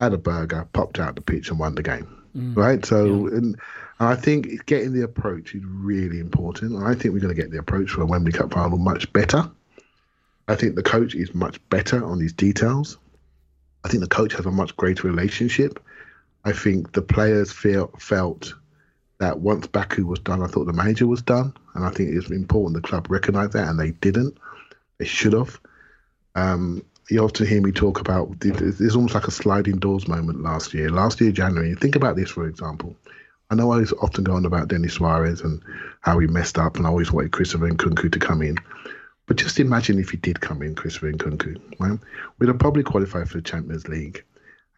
[0.00, 2.16] had a burger, popped out the pitch, and won the game.
[2.36, 2.56] Mm.
[2.56, 2.84] Right?
[2.84, 3.56] So, and,
[3.98, 6.82] and I think getting the approach is really important.
[6.82, 9.50] I think we're going to get the approach for a Wembley Cup final much better.
[10.48, 12.98] I think the coach is much better on these details.
[13.84, 15.82] I think the coach has a much greater relationship.
[16.44, 18.54] I think the players feel felt
[19.18, 22.30] that once Baku was done, I thought the manager was done, and I think it's
[22.30, 24.38] important the club recognised that, and they didn't.
[24.98, 25.58] They should have.
[26.34, 30.72] Um, you often hear me talk about there's almost like a sliding doors moment last
[30.72, 30.90] year.
[30.90, 31.74] Last year, January.
[31.74, 32.94] Think about this, for example.
[33.50, 35.60] I know I often going about Denis Suarez and
[36.02, 38.56] how he messed up, and I always wanted Christopher Nkunku to come in.
[39.26, 41.60] But just imagine if he did come in, Christopher Nkunku.
[41.80, 41.98] Right?
[42.38, 44.24] We'd have probably qualified for the Champions League.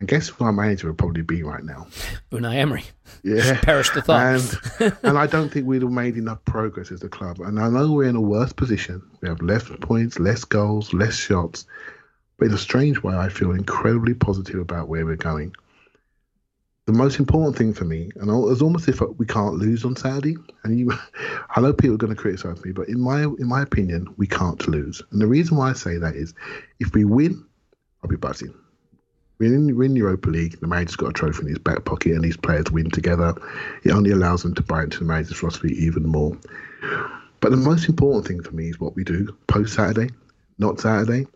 [0.03, 1.87] And guess who our manager would probably be right now?
[2.33, 2.83] Unai Emery.
[3.23, 3.61] Yeah.
[3.61, 4.61] Perish the thought.
[4.81, 7.39] And, and I don't think we'd have made enough progress as a club.
[7.39, 9.01] And I know we're in a worse position.
[9.21, 11.67] We have less points, less goals, less shots.
[12.37, 15.55] But in a strange way, I feel incredibly positive about where we're going.
[16.87, 20.35] The most important thing for me, and it's almost if we can't lose on Saturday.
[20.65, 20.93] And you,
[21.55, 24.27] I know people are going to criticize me, but in my in my opinion, we
[24.27, 25.01] can't lose.
[25.13, 26.35] And the reason why I say that is,
[26.81, 27.47] if we win,
[28.03, 28.53] I'll be buzzing.
[29.43, 30.61] We're in, in Europa League.
[30.61, 33.35] The manager's got a trophy in his back pocket, and these players win together.
[33.83, 36.39] It only allows them to buy into the manager's philosophy even more.
[37.41, 40.15] But the most important thing for me is what we do post Saturday,
[40.59, 41.27] not Saturday.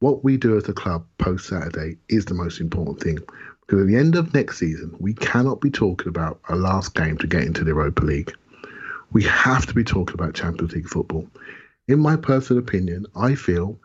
[0.00, 3.18] What we do as a club post Saturday is the most important thing.
[3.60, 7.16] Because at the end of next season, we cannot be talking about a last game
[7.16, 8.30] to get into the Europa League.
[9.12, 11.26] We have to be talking about Champions League football.
[11.86, 13.78] In my personal opinion, I feel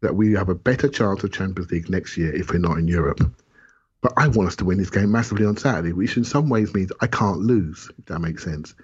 [0.00, 2.88] that we have a better chance of Champions League next year if we're not in
[2.88, 3.20] Europe.
[4.00, 6.72] But I want us to win this game massively on Saturday, which in some ways
[6.72, 8.74] means I can't lose, if that makes sense.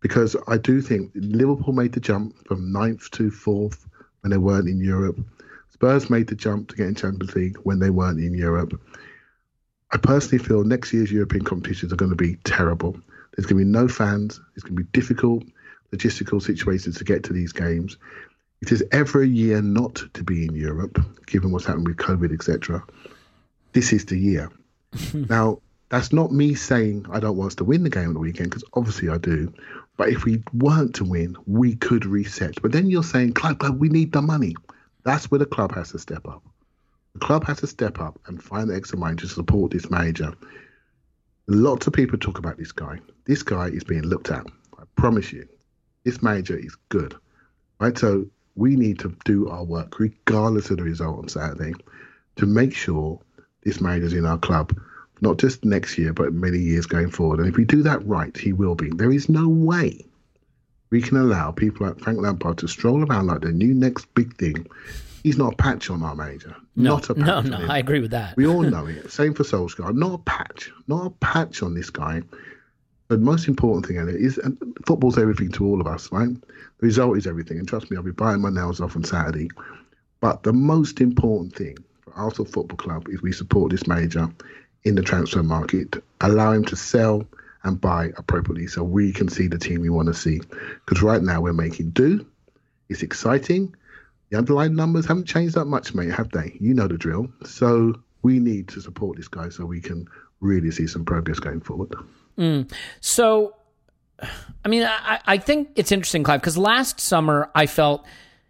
[0.00, 3.88] Because I do think Liverpool made the jump from ninth to fourth
[4.20, 5.18] when they weren't in Europe.
[5.70, 8.78] Spurs made the jump to get in Champions League when they weren't in Europe.
[9.92, 13.00] I personally feel next year's European competitions are going to be terrible.
[13.34, 14.40] There's going to be no fans.
[14.54, 15.42] It's going to be difficult
[15.92, 17.96] logistical situations to get to these games.
[18.60, 22.32] If there's ever a year not to be in Europe, given what's happened with COVID,
[22.32, 22.82] etc.,
[23.72, 24.50] this is the year.
[25.14, 28.20] now, that's not me saying I don't want us to win the game on the
[28.20, 29.52] weekend, because obviously I do.
[29.96, 32.60] But if we weren't to win, we could reset.
[32.62, 34.54] But then you're saying, club, club, we need the money.
[35.04, 36.42] That's where the club has to step up.
[37.14, 40.34] The club has to step up and find the extra money to support this manager.
[41.48, 43.00] Lots of people talk about this guy.
[43.24, 44.46] This guy is being looked at.
[44.78, 45.48] I promise you,
[46.04, 47.16] this manager is good.
[47.80, 47.96] Right?
[47.98, 48.26] So
[48.60, 51.72] we need to do our work, regardless of the result on Saturday,
[52.36, 53.18] to make sure
[53.62, 54.78] this manager's in our club,
[55.22, 57.40] not just next year, but many years going forward.
[57.40, 58.90] And if we do that right, he will be.
[58.90, 60.04] There is no way
[60.90, 64.36] we can allow people like Frank Lampard to stroll around like the new next big
[64.36, 64.66] thing.
[65.22, 66.54] He's not a patch on our manager.
[66.76, 67.66] No, not a patch no, no.
[67.66, 68.36] I agree with that.
[68.36, 69.10] We all know it.
[69.10, 69.94] Same for Solskjaer.
[69.94, 70.70] Not a patch.
[70.86, 72.22] Not a patch on this guy.
[73.10, 74.40] The most important thing in it is
[74.86, 76.28] football's everything to all of us, right?
[76.32, 77.58] The result is everything.
[77.58, 79.50] And trust me, I'll be biting my nails off on Saturday.
[80.20, 84.28] But the most important thing for Arsenal Football Club is we support this manager
[84.84, 87.26] in the transfer market, allow him to sell
[87.64, 90.40] and buy appropriately so we can see the team we want to see.
[90.86, 92.24] Because right now we're making do.
[92.88, 93.74] It's exciting.
[94.28, 96.56] The underlying numbers haven't changed that much, mate, have they?
[96.60, 97.26] You know the drill.
[97.44, 100.06] So we need to support this guy so we can
[100.38, 101.92] really see some progress going forward.
[103.00, 103.56] So,
[104.64, 108.04] I mean, I, I think it's interesting, Clive, because last summer I felt,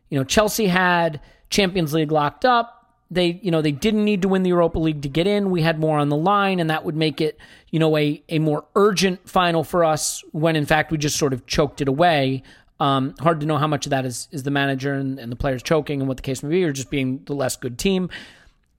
[0.09, 1.20] you know, Chelsea had
[1.51, 2.76] Champions League locked up.
[3.12, 5.51] They, you know, they didn't need to win the Europa League to get in.
[5.51, 7.39] We had more on the line, and that would make it,
[7.70, 11.33] you know, a, a more urgent final for us when in fact we just sort
[11.33, 12.45] of choked it away.
[12.78, 15.37] Um, hard to know how much of that is, is the manager and, and the
[15.37, 18.09] players choking and what the case may be, or just being the less good team.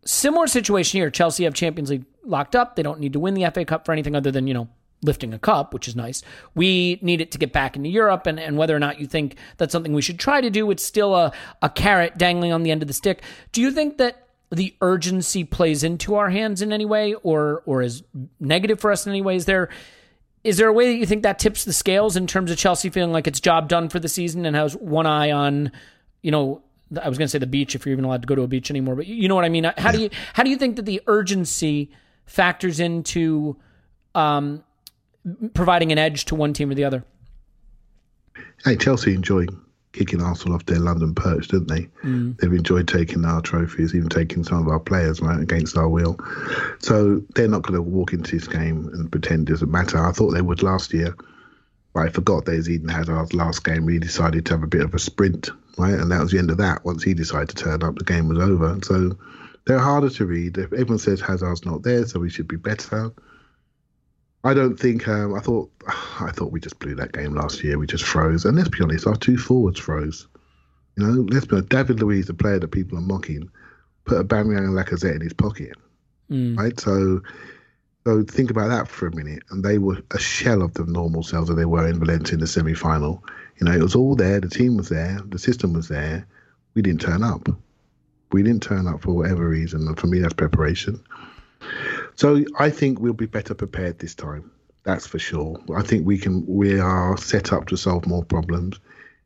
[0.05, 1.11] Similar situation here.
[1.11, 2.75] Chelsea have Champions League locked up.
[2.75, 4.69] They don't need to win the FA Cup for anything other than, you know,
[5.03, 6.21] lifting a cup, which is nice.
[6.55, 9.35] We need it to get back into Europe, and, and whether or not you think
[9.57, 11.31] that's something we should try to do, it's still a,
[11.61, 13.23] a carrot dangling on the end of the stick.
[13.51, 17.81] Do you think that the urgency plays into our hands in any way or or
[17.81, 18.03] is
[18.39, 19.35] negative for us in any way?
[19.35, 19.69] Is there
[20.43, 22.89] is there a way that you think that tips the scales in terms of Chelsea
[22.89, 25.71] feeling like it's job done for the season and has one eye on,
[26.23, 26.63] you know,
[26.99, 28.47] I was going to say the beach if you're even allowed to go to a
[28.47, 29.71] beach anymore, but you know what I mean.
[29.77, 31.91] How do you how do you think that the urgency
[32.25, 33.55] factors into
[34.15, 34.63] um,
[35.53, 37.03] providing an edge to one team or the other?
[38.63, 39.47] Hey, Chelsea enjoy
[39.91, 41.87] kicking Arsenal off their London perch, didn't they?
[42.03, 42.37] Mm.
[42.37, 46.17] They've enjoyed taking our trophies, even taking some of our players, right, against our will.
[46.79, 49.97] So they're not going to walk into this game and pretend it doesn't matter.
[49.97, 51.15] I thought they would last year,
[51.93, 53.87] but I forgot that Eden Hazard's last game.
[53.87, 56.51] He decided to have a bit of a sprint, right, and that was the end
[56.51, 56.85] of that.
[56.85, 58.79] Once he decided to turn up, the game was over.
[58.83, 59.17] So
[59.67, 60.57] they're harder to read.
[60.57, 63.11] Everyone says Hazard's not there, so we should be better.
[64.43, 65.07] I don't think.
[65.07, 65.71] Um, I thought.
[66.19, 67.79] I thought we just blew that game last year.
[67.79, 68.45] We just froze.
[68.45, 70.27] And let's be honest, our two forwards froze.
[70.95, 71.69] You know, let's be honest.
[71.69, 73.49] David Luiz, the player that people are mocking,
[74.05, 75.73] put Aubameyang and Lacazette in his pocket.
[76.55, 76.79] Right.
[76.79, 77.21] So,
[78.05, 79.43] so think about that for a minute.
[79.49, 82.39] And they were a shell of the normal selves that they were in Valencia in
[82.39, 83.23] the semi-final.
[83.57, 84.39] You know, it was all there.
[84.39, 85.19] The team was there.
[85.25, 86.27] The system was there.
[86.73, 87.49] We didn't turn up.
[88.31, 89.87] We didn't turn up for whatever reason.
[89.87, 91.03] And for me, that's preparation.
[92.21, 94.51] So I think we'll be better prepared this time.
[94.83, 95.59] That's for sure.
[95.75, 96.45] I think we can.
[96.45, 98.79] We are set up to solve more problems.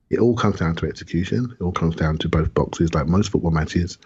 [0.09, 1.53] It all comes down to execution.
[1.59, 3.97] It all comes down to both boxes, like most football matches.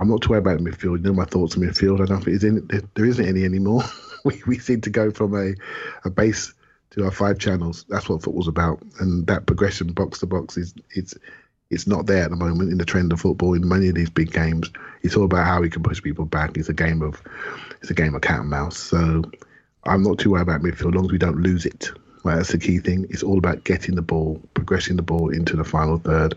[0.00, 0.96] I'm not too worried about midfield.
[0.96, 2.00] You know my thoughts on midfield.
[2.00, 3.82] I don't think in, there, isn't any anymore.
[4.24, 5.52] we we seem to go from a
[6.06, 6.54] a base
[6.92, 7.84] to our five channels.
[7.90, 11.14] That's what football's about, and that progression box to box is it's
[11.68, 14.08] it's not there at the moment in the trend of football in many of these
[14.08, 14.70] big games.
[15.02, 16.56] It's all about how we can push people back.
[16.56, 17.22] It's a game of
[17.80, 18.76] it's a game of cat and mouse.
[18.76, 19.22] So
[19.84, 21.90] I'm not too worried about midfield as long as we don't lose it.
[22.24, 23.06] Right, that's the key thing.
[23.10, 26.34] It's all about getting the ball, progressing the ball into the final third.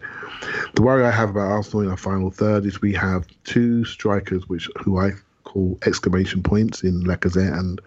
[0.75, 4.47] The worry I have about Arsenal in our final third is we have two strikers,
[4.47, 5.11] which who I
[5.43, 7.81] call exclamation points in Lacazette and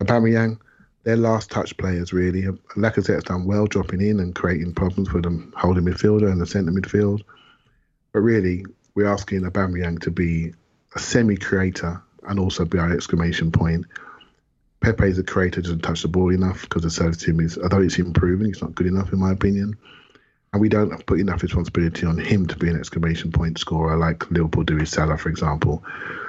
[0.00, 0.58] Aubameyang.
[1.04, 2.42] They're last touch players, really.
[2.76, 6.72] Lacazette's done well dropping in and creating problems for the holding midfielder and the centre
[6.72, 7.22] midfield.
[8.12, 8.64] But really,
[8.94, 10.52] we're asking Aubameyang to be
[10.94, 13.86] a semi-creator and also be our exclamation point.
[14.80, 17.80] Pepe is a creator, doesn't touch the ball enough because the service team is, although
[17.80, 19.76] it's improving, it's not good enough in my opinion.
[20.52, 24.30] And we don't put enough responsibility on him to be an exclamation point scorer like
[24.30, 25.84] Liverpool do with Salah, for example.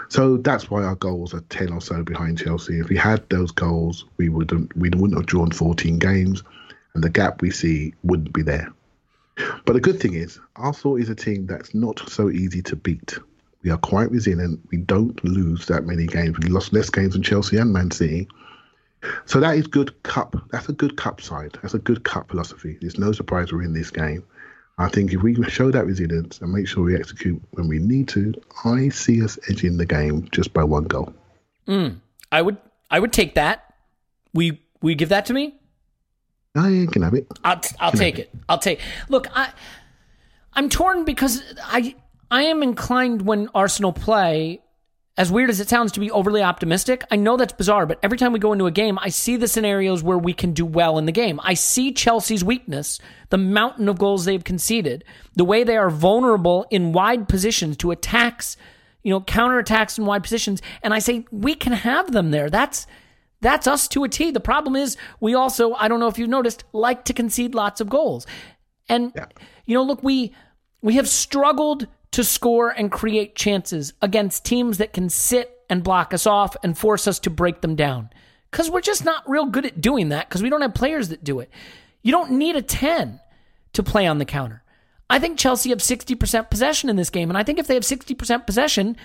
[0.10, 2.80] So that's why our goals are 10 or so behind Chelsea.
[2.80, 6.44] If we had those goals, we, wouldn't, we wouldn't have drawn 14 games
[6.94, 8.74] and the gap we see wouldn't be there.
[9.66, 13.20] But the good thing is, Arsenal is a team that's not so easy to beat.
[13.64, 14.60] We are quite resilient.
[14.72, 16.38] We don't lose that many games.
[16.40, 18.28] We lost less games than Chelsea and Man City.
[19.26, 20.36] So that is good cup.
[20.52, 21.58] That's a good cup side.
[21.62, 22.78] That's a good cup philosophy.
[22.82, 24.24] It's no surprise we're in this game.
[24.80, 28.08] I think if we show that resilience and make sure we execute when we need
[28.10, 28.34] to,
[28.64, 31.14] I see us edging the game just by one goal.
[31.66, 31.88] Hmm.
[32.32, 32.58] I would
[32.92, 33.74] I would take that.
[34.34, 35.56] We we give that to me.
[36.56, 37.28] I can have it.
[37.44, 38.30] I'll I'll take it.
[38.50, 38.82] I'll take.
[39.10, 39.52] Look, I
[40.54, 41.96] I'm torn because I
[42.30, 44.62] I am inclined when Arsenal play.
[45.18, 48.20] As weird as it sounds to be overly optimistic, I know that's bizarre, but every
[48.20, 51.00] time we go into a game, I see the scenarios where we can do well
[51.00, 51.40] in the game.
[51.42, 53.00] I see Chelsea's weakness,
[53.30, 55.04] the mountain of goals they've conceded,
[55.36, 58.58] the way they are vulnerable in wide positions to attacks,
[59.02, 62.52] you know, counterattacks in wide positions, and I say we can have them there.
[62.52, 62.86] That's
[63.42, 64.30] that's us to a T.
[64.30, 67.82] The problem is we also, I don't know if you've noticed, like to concede lots
[67.82, 68.28] of goals.
[68.88, 69.14] And
[69.66, 70.36] you know, look, we
[70.82, 76.14] we have struggled to score and create chances against teams that can sit and block
[76.14, 78.10] us off and force us to break them down.
[78.52, 81.24] Cuz we're just not real good at doing that cuz we don't have players that
[81.24, 81.50] do it.
[82.02, 83.20] You don't need a 10
[83.74, 84.64] to play on the counter.
[85.10, 87.84] I think Chelsea have 60% possession in this game and I think if they have
[87.84, 88.96] 60% possession,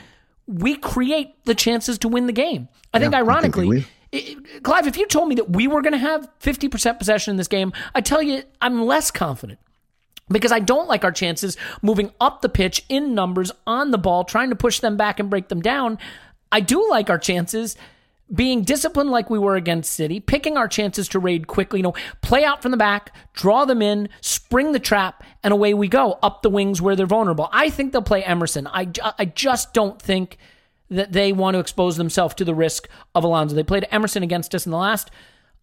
[0.46, 2.68] we create the chances to win the game.
[2.94, 3.78] I think Yeah, I think ironically
[4.12, 7.38] it- Clive, if you told me that we were going to have 50% possession in
[7.38, 9.58] this game, I tell you, I'm less confident
[10.28, 14.24] because I don't like our chances moving up the pitch in numbers on the ball,
[14.24, 15.98] trying to push them back and break them down.
[16.50, 17.76] I do like our chances
[18.32, 21.94] being disciplined like we were against City, picking our chances to raid quickly, you know,
[22.22, 26.18] play out from the back, draw them in, spring the trap, and away we go
[26.22, 27.48] up the wings where they're vulnerable.
[27.52, 28.66] I think they'll play Emerson.
[28.66, 30.38] I, I just don't think
[30.88, 33.54] that they want to expose themselves to the risk of Alonso.
[33.54, 35.10] They played Emerson against us in the last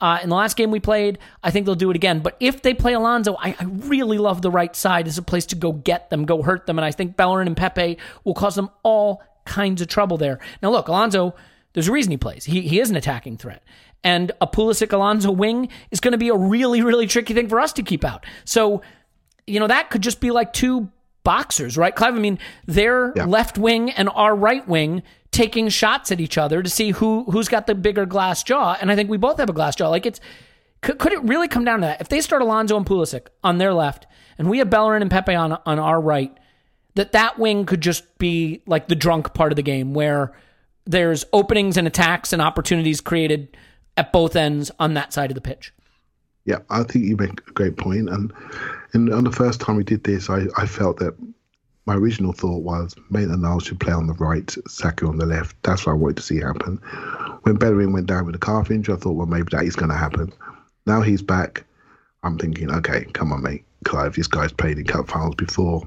[0.02, 1.20] uh, in the last game we played.
[1.44, 2.20] I think they'll do it again.
[2.20, 5.46] But if they play Alonso, I, I really love the right side as a place
[5.48, 8.56] to go get them, go hurt them, and I think Bellerin and Pepe will cause
[8.56, 10.40] them all kinds of trouble there.
[10.62, 11.36] Now look, Alonso,
[11.74, 12.46] there's a reason he plays.
[12.46, 13.64] He he is an attacking threat.
[14.04, 17.60] And a Pulisic Alonso wing is going to be a really, really tricky thing for
[17.60, 18.26] us to keep out.
[18.46, 18.82] So,
[19.46, 20.90] you know, that could just be like two
[21.26, 22.16] boxers, right, Clive?
[22.16, 23.26] I mean, their Yeah.
[23.26, 27.48] left wing and our right wing taking shots at each other to see who who's
[27.48, 28.78] got the bigger glass jaw.
[28.80, 29.90] And I think we both have a glass jaw.
[29.90, 30.20] Like it's
[30.82, 32.02] could, could it really come down to that?
[32.02, 34.08] If they start Alonso and Pulisic on their left,
[34.38, 36.36] and we have Bellerin and Pepe on on our right,
[36.96, 40.34] that that wing could just be like the drunk part of the game where
[40.86, 43.56] there's openings and attacks and opportunities created
[43.96, 45.74] at both ends on that side of the pitch.
[46.46, 48.10] Yeah, I think you make a great point.
[48.10, 48.34] And,
[48.94, 51.14] and on the first time we did this, I, I felt that
[51.90, 55.56] my original thought was Maitland Niles should play on the right, Saka on the left.
[55.64, 56.76] That's what I wanted to see happen.
[57.42, 59.90] When Bellerin went down with a calf injury, I thought, well, maybe that is going
[59.90, 60.32] to happen.
[60.86, 61.66] Now he's back.
[62.22, 63.66] I'm thinking, okay, come on, mate.
[63.86, 65.82] Clive, this guy's played in cup finals before.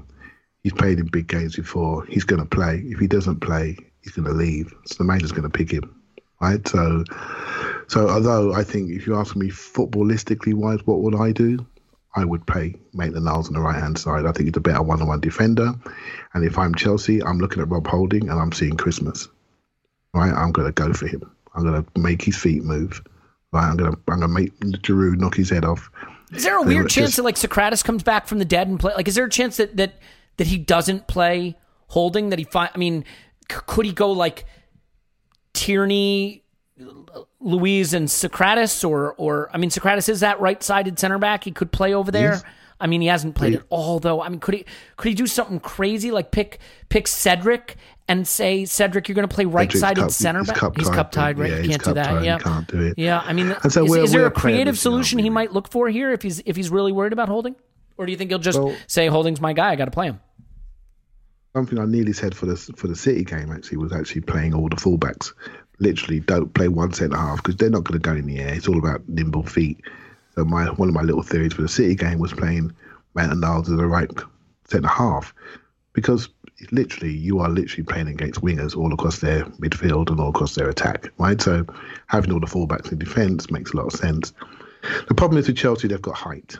[0.63, 2.05] He's played in big games before.
[2.07, 2.83] He's going to play.
[2.85, 4.73] If he doesn't play, he's going to leave.
[4.85, 6.01] So the manager's going to pick him,
[6.41, 6.67] right?
[6.67, 7.05] So,
[7.87, 11.65] so although I think if you ask me footballistically wise, what would I do?
[12.15, 14.25] I would pay Maitland Niles on the right hand side.
[14.25, 15.73] I think he's a better one on one defender.
[16.33, 19.27] And if I'm Chelsea, I'm looking at Rob Holding and I'm seeing Christmas.
[20.13, 20.31] Right?
[20.31, 21.23] I'm going to go for him.
[21.55, 23.01] I'm going to make his feet move.
[23.51, 23.67] Right?
[23.67, 25.89] I'm going to I'm going to make Giroud knock his head off.
[26.31, 28.79] Is there a weird chance just- that like Sokratis comes back from the dead and
[28.79, 28.93] play?
[28.95, 29.95] Like, is there a chance that that
[30.37, 31.57] that he doesn't play
[31.87, 32.29] holding?
[32.29, 32.69] That he find?
[32.73, 33.05] I mean,
[33.51, 34.45] c- could he go like
[35.53, 36.42] Tierney,
[37.39, 41.43] Luiz, and Sokratis, or or I mean, Sokratis is that right-sided center back.
[41.43, 42.31] He could play over there.
[42.33, 42.43] Yes.
[42.79, 44.21] I mean, he hasn't played at all though.
[44.21, 44.65] I mean, could he
[44.97, 46.59] could he do something crazy like pick
[46.89, 47.77] pick Cedric
[48.09, 50.57] and say Cedric, you're going to play right-sided center back?
[50.57, 51.51] cup he's cup tied, right?
[51.51, 52.23] yeah, you can't do that.
[52.23, 52.95] Yeah, can't do it.
[52.97, 56.11] Yeah, I mean, so is, is there a creative solution he might look for here
[56.11, 57.55] if he's if he's really worried about holding,
[57.97, 59.69] or do you think he'll just Well- say holding's my guy?
[59.71, 60.19] I got to play him.
[61.55, 64.67] something I nearly said for the for the City game actually was actually playing all
[64.67, 65.31] the fullbacks.
[65.83, 68.53] Literally, don't play one centre half because they're not going to go in the air.
[68.53, 69.79] It's all about nimble feet.
[70.35, 72.71] So my one of my little theories for the City game was playing
[73.15, 74.09] Maitland Niles as a right
[74.65, 75.33] centre half
[75.93, 76.29] because
[76.71, 80.69] literally you are literally playing against wingers all across their midfield and all across their
[80.69, 81.41] attack, right?
[81.41, 81.65] So
[82.07, 84.33] having all the fullbacks in defence makes a lot of sense.
[85.07, 86.57] The problem is with Chelsea, they've got height.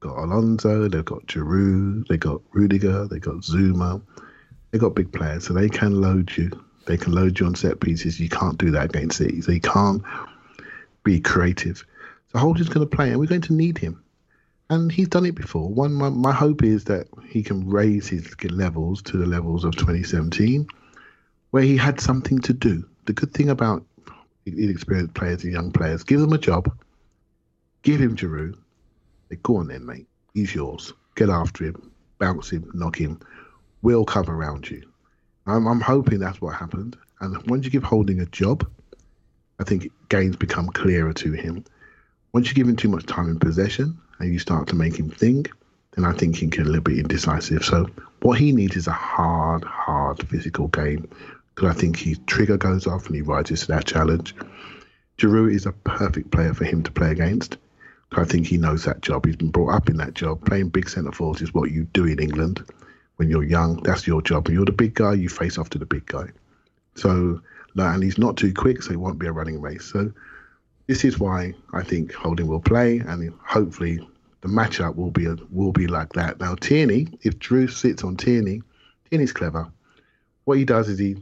[0.00, 4.02] They've got Alonso, they've got Giroud, they've got Rudiger, they've got Zouma.
[4.72, 6.50] They've got big players, so they can load you.
[6.86, 8.18] They can load you on set pieces.
[8.18, 9.40] You can't do that against City.
[9.40, 10.02] So can't
[11.04, 11.84] be creative.
[12.32, 14.02] So Holding's going to play, and we're going to need him.
[14.70, 15.68] And he's done it before.
[15.68, 19.76] One, my, my hope is that he can raise his levels to the levels of
[19.76, 20.66] 2017,
[21.50, 22.88] where he had something to do.
[23.04, 23.84] The good thing about
[24.46, 26.74] inexperienced players and young players, give them a job,
[27.82, 28.56] give him Giroud.
[29.28, 30.06] Say, go on then, mate.
[30.34, 30.92] He's yours.
[31.14, 33.20] Get after him, bounce him, knock him.
[33.82, 34.91] We'll come around you.
[35.46, 36.96] I'm, I'm hoping that's what happened.
[37.20, 38.68] And once you give Holding a job,
[39.58, 41.64] I think games become clearer to him.
[42.32, 45.10] Once you give him too much time in possession and you start to make him
[45.10, 45.50] think,
[45.92, 47.64] then I think he can a little bit indecisive.
[47.64, 47.88] So
[48.22, 51.08] what he needs is a hard, hard physical game
[51.54, 54.34] because I think his trigger goes off and he rises to that challenge.
[55.18, 57.58] Giroud is a perfect player for him to play against.
[58.12, 59.26] I think he knows that job.
[59.26, 60.44] He's been brought up in that job.
[60.44, 62.64] Playing big centre forwards is what you do in England
[63.16, 63.82] when you're young.
[63.82, 64.46] That's your job.
[64.46, 66.28] When you're the big guy, you face off to the big guy.
[66.94, 67.40] So,
[67.76, 69.84] and he's not too quick, so it won't be a running race.
[69.84, 70.12] So,
[70.86, 74.06] this is why I think Holding will play, and hopefully
[74.42, 76.40] the matchup will be a, will be like that.
[76.40, 78.62] Now, Tierney, if Drew sits on Tierney,
[79.08, 79.70] Tierney's clever.
[80.44, 81.16] What he does is he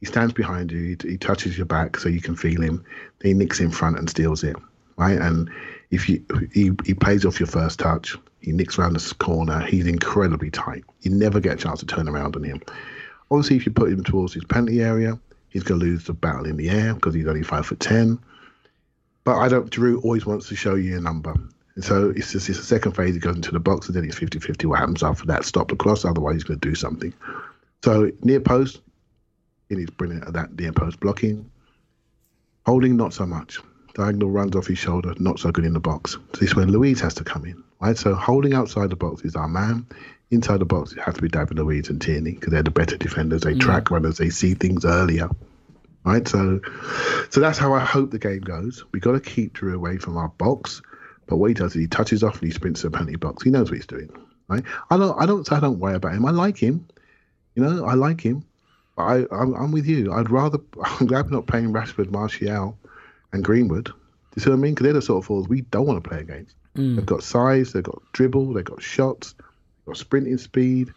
[0.00, 2.84] he stands behind you, he, he touches your back so you can feel him.
[3.20, 4.56] Then he nicks in front and steals it,
[4.98, 5.18] right?
[5.18, 5.50] And
[5.90, 8.16] if you he, he plays off your first touch,
[8.46, 9.60] he nicks around the corner.
[9.62, 10.84] He's incredibly tight.
[11.00, 12.62] You never get a chance to turn around on him.
[13.28, 15.18] Obviously, if you put him towards his penalty area,
[15.50, 18.20] he's going to lose the battle in the air because he's only five foot ten.
[19.24, 19.68] But I don't.
[19.68, 21.34] Drew always wants to show you a number.
[21.74, 23.14] And so it's just it's the second phase.
[23.14, 24.64] He goes into the box, and then it's 50-50.
[24.66, 25.44] What happens after that?
[25.44, 26.04] Stop the cross.
[26.04, 27.12] Otherwise, he's going to do something.
[27.82, 28.80] So near post,
[29.68, 31.50] he is brilliant at that near post blocking.
[32.64, 33.58] Holding, not so much.
[33.96, 36.12] Diagonal runs off his shoulder, not so good in the box.
[36.12, 37.96] So this is when Luiz has to come in, right?
[37.96, 39.86] So holding outside the box is our man.
[40.30, 42.98] Inside the box, it has to be David Luiz and Tierney because they're the better
[42.98, 43.40] defenders.
[43.42, 43.60] They mm.
[43.60, 44.18] track runners.
[44.18, 45.30] They see things earlier,
[46.04, 46.28] right?
[46.28, 46.60] So,
[47.30, 48.84] so that's how I hope the game goes.
[48.92, 50.82] We got to keep Drew away from our box.
[51.26, 53.44] But what he does is he touches off and he sprints to the penalty box.
[53.44, 54.10] He knows what he's doing,
[54.48, 54.64] right?
[54.90, 56.26] I don't, I don't, I don't worry about him.
[56.26, 56.86] I like him.
[57.54, 58.44] You know, I like him.
[58.98, 60.12] I, I'm, I'm with you.
[60.12, 60.58] I'd rather.
[60.82, 62.76] I'm glad we're not playing Rashford, Martial,
[63.36, 63.84] and Greenwood.
[63.86, 63.92] Do
[64.36, 64.74] you see what I mean?
[64.74, 66.54] Because they're the sort of forwards we don't want to play against.
[66.74, 70.90] They've got size, they've got dribble, they've got shots, they've got sprinting speed.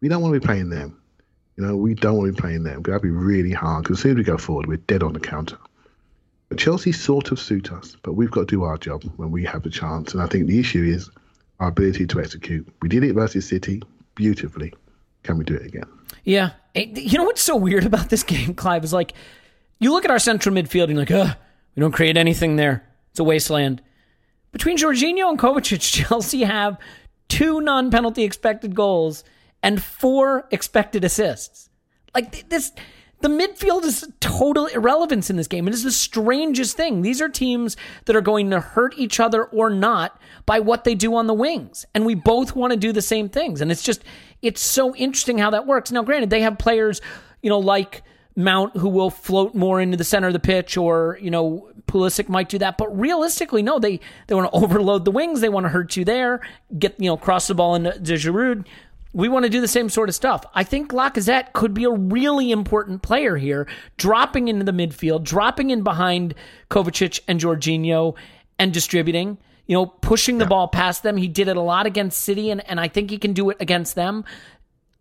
[0.00, 1.00] We don't want to be playing them.
[1.56, 2.82] You know, we don't want to be playing them.
[2.82, 3.82] That'd be really hard.
[3.82, 5.56] Because as soon as we go forward, we're dead on the counter.
[6.48, 9.44] But Chelsea sort of suit us, but we've got to do our job when we
[9.44, 10.12] have the chance.
[10.12, 11.10] And I think the issue is
[11.58, 12.68] our ability to execute.
[12.82, 13.82] We did it versus City
[14.14, 14.72] beautifully.
[15.24, 15.86] Can we do it again?
[16.22, 16.50] Yeah.
[16.76, 19.14] Eh, You know what's so weird about this game, Clive, is like
[19.80, 21.36] you look at our central midfield and you're like, ugh,
[21.74, 22.86] we don't create anything there.
[23.10, 23.82] It's a wasteland.
[24.52, 26.78] Between Jorginho and Kovacic, Chelsea have
[27.28, 29.24] two non penalty expected goals
[29.62, 31.70] and four expected assists.
[32.14, 32.72] Like this
[33.24, 35.66] the midfield is total irrelevance in this game.
[35.66, 37.00] It is the strangest thing.
[37.00, 40.94] These are teams that are going to hurt each other or not by what they
[40.94, 41.86] do on the wings.
[41.94, 43.62] And we both want to do the same things.
[43.62, 44.04] And it's just,
[44.42, 45.90] it's so interesting how that works.
[45.90, 47.00] Now, granted, they have players,
[47.40, 48.02] you know, like
[48.36, 52.28] Mount who will float more into the center of the pitch or, you know, Pulisic
[52.28, 52.78] might do that.
[52.78, 55.40] But realistically, no, they, they want to overload the wings.
[55.40, 56.40] They want to hurt you there,
[56.78, 58.66] get, you know, cross the ball into Giroud
[59.14, 60.44] we want to do the same sort of stuff.
[60.54, 65.70] I think Lacazette could be a really important player here, dropping into the midfield, dropping
[65.70, 66.34] in behind
[66.68, 68.16] Kovacic and Jorginho
[68.58, 71.16] and distributing, you know, pushing the ball past them.
[71.16, 73.56] He did it a lot against City, and, and I think he can do it
[73.60, 74.24] against them.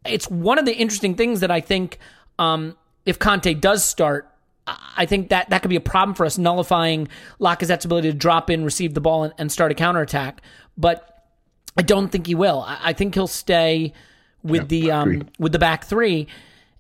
[0.06, 1.98] It's one of the interesting things that I think
[2.38, 4.30] um, if Kante does start,
[4.66, 8.50] I think that that could be a problem for us, nullifying Lacazette's ability to drop
[8.50, 10.42] in, receive the ball, and, and start a counterattack.
[10.78, 11.26] But
[11.78, 12.62] I don't think he will.
[12.62, 13.94] I, I think he'll stay
[14.44, 16.28] with the um, with the back three.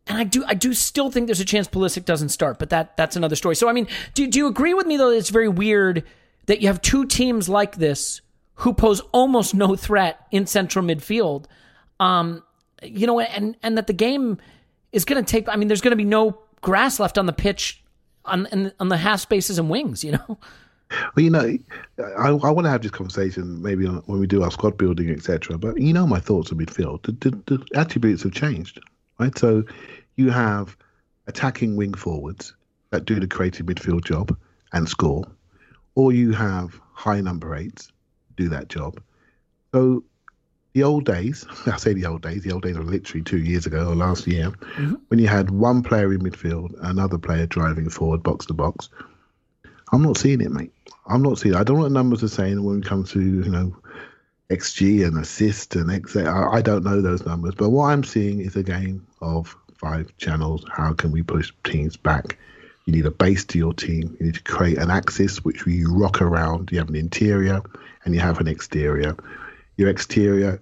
[0.08, 2.98] And I do I do still think there's a chance Pulisic doesn't start, but that
[2.98, 3.56] that's another story.
[3.56, 6.04] So I mean, do do you agree with me though that it's very weird
[6.46, 8.22] that you have two teams like this
[8.56, 11.46] who pose almost no threat in central midfield?
[12.00, 12.44] Um,
[12.82, 14.40] you know, and and that the game
[14.94, 17.34] is going to take I mean, there's going to be no grass left on the
[17.34, 17.84] pitch
[18.26, 20.40] on on the half spaces and wings, you know.
[21.16, 21.58] Well, you know,
[22.20, 25.10] I, I want to have this conversation maybe on, when we do our squad building,
[25.10, 25.58] etc.
[25.58, 27.02] But you know, my thoughts on midfield.
[27.04, 28.80] The, the, the attributes have changed,
[29.20, 29.36] right?
[29.38, 29.64] So
[30.16, 30.78] you have
[31.28, 32.54] attacking wing forwards
[32.92, 34.38] that do the creative midfield job
[34.72, 35.24] and score,
[35.96, 37.92] or you have high number eights
[38.38, 39.02] do that job.
[39.74, 40.04] So
[40.74, 43.66] the old days, I say the old days, the old days are literally two years
[43.66, 44.96] ago or last year, mm-hmm.
[45.08, 48.90] when you had one player in midfield, another player driving forward, box to box.
[49.92, 50.74] I'm not seeing it, mate.
[51.06, 51.54] I'm not seeing.
[51.54, 51.58] It.
[51.58, 53.76] I don't know what numbers are saying when it comes to you know
[54.50, 56.16] xG and assist and x.
[56.16, 60.16] I, I don't know those numbers, but what I'm seeing is a game of five
[60.18, 60.66] channels.
[60.72, 62.38] How can we push teams back?
[62.86, 64.18] You need a base to your team.
[64.20, 66.72] You need to create an axis which you rock around.
[66.72, 67.62] You have an interior
[68.04, 69.16] and you have an exterior.
[69.78, 70.62] Your exterior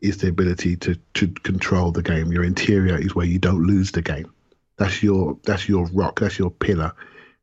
[0.00, 2.32] is the ability to to control the game.
[2.32, 4.32] Your interior is where you don't lose the game.
[4.76, 6.20] That's your that's your rock.
[6.20, 6.92] That's your pillar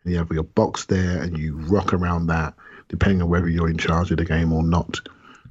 [0.08, 2.54] and you have your box there and you rock around that
[2.88, 5.02] depending on whether you're in charge of the game or not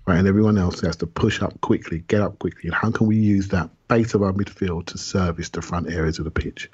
[0.06, 3.06] right and everyone else has to push up quickly get up quickly and how can
[3.06, 6.70] we use that base of our midfield to service the front areas of the pitch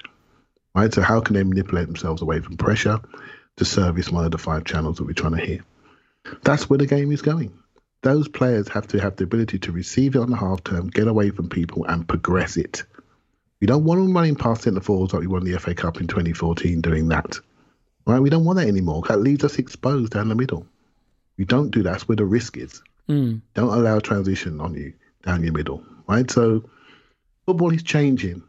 [0.73, 3.01] right so how can they manipulate themselves away from pressure
[3.57, 5.61] to service one of the five channels that we're trying to hit
[6.41, 7.51] that's where the game is going
[8.03, 11.07] those players have to have the ability to receive it on the half term get
[11.07, 12.83] away from people and progress it
[13.63, 16.07] we don't want them running past centre forwards like we won the FA Cup in
[16.07, 17.39] 2014 doing that.
[18.05, 18.19] Right?
[18.19, 19.03] We don't want that anymore.
[19.07, 20.67] That leaves us exposed down the middle.
[21.37, 21.91] We don't do that.
[21.91, 22.81] That's where the risk is.
[23.07, 23.39] Mm.
[23.53, 24.91] Don't allow transition on you
[25.25, 25.81] down your middle.
[26.09, 26.29] Right?
[26.29, 26.69] So
[27.45, 28.43] football is changing.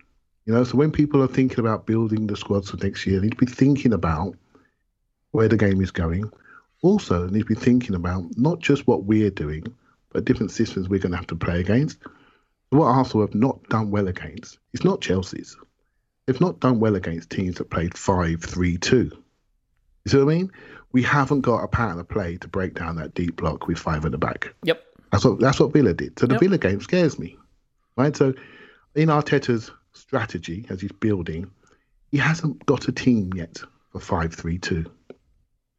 [0.46, 3.26] You know, so when people are thinking about building the squads for next year, they
[3.26, 4.34] need to be thinking about
[5.30, 6.28] where the game is going.
[6.85, 9.64] Also, need to be thinking about not just what we're doing,
[10.12, 11.99] but different systems we're going to have to play against.
[12.68, 15.57] What Arsenal have not done well against, it's not Chelsea's.
[16.26, 18.97] They've not done well against teams that played 5 3 2.
[18.97, 19.11] You
[20.07, 20.53] see what I mean?
[20.93, 24.05] We haven't got a pattern of play to break down that deep block with five
[24.05, 24.53] at the back.
[24.64, 24.85] Yep.
[25.11, 26.18] That's what that's what Villa did.
[26.18, 26.41] So the Yep.
[26.43, 27.39] Villa game scares me.
[27.97, 28.14] Right?
[28.14, 28.35] So
[28.95, 31.51] in Arteta's strategy as he's building,
[32.11, 34.85] he hasn't got a team yet for five three two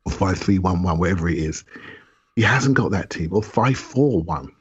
[0.06, 1.64] or five three one one, whatever it is.
[2.36, 3.30] He hasn't got that team.
[3.34, 4.52] Or five four one.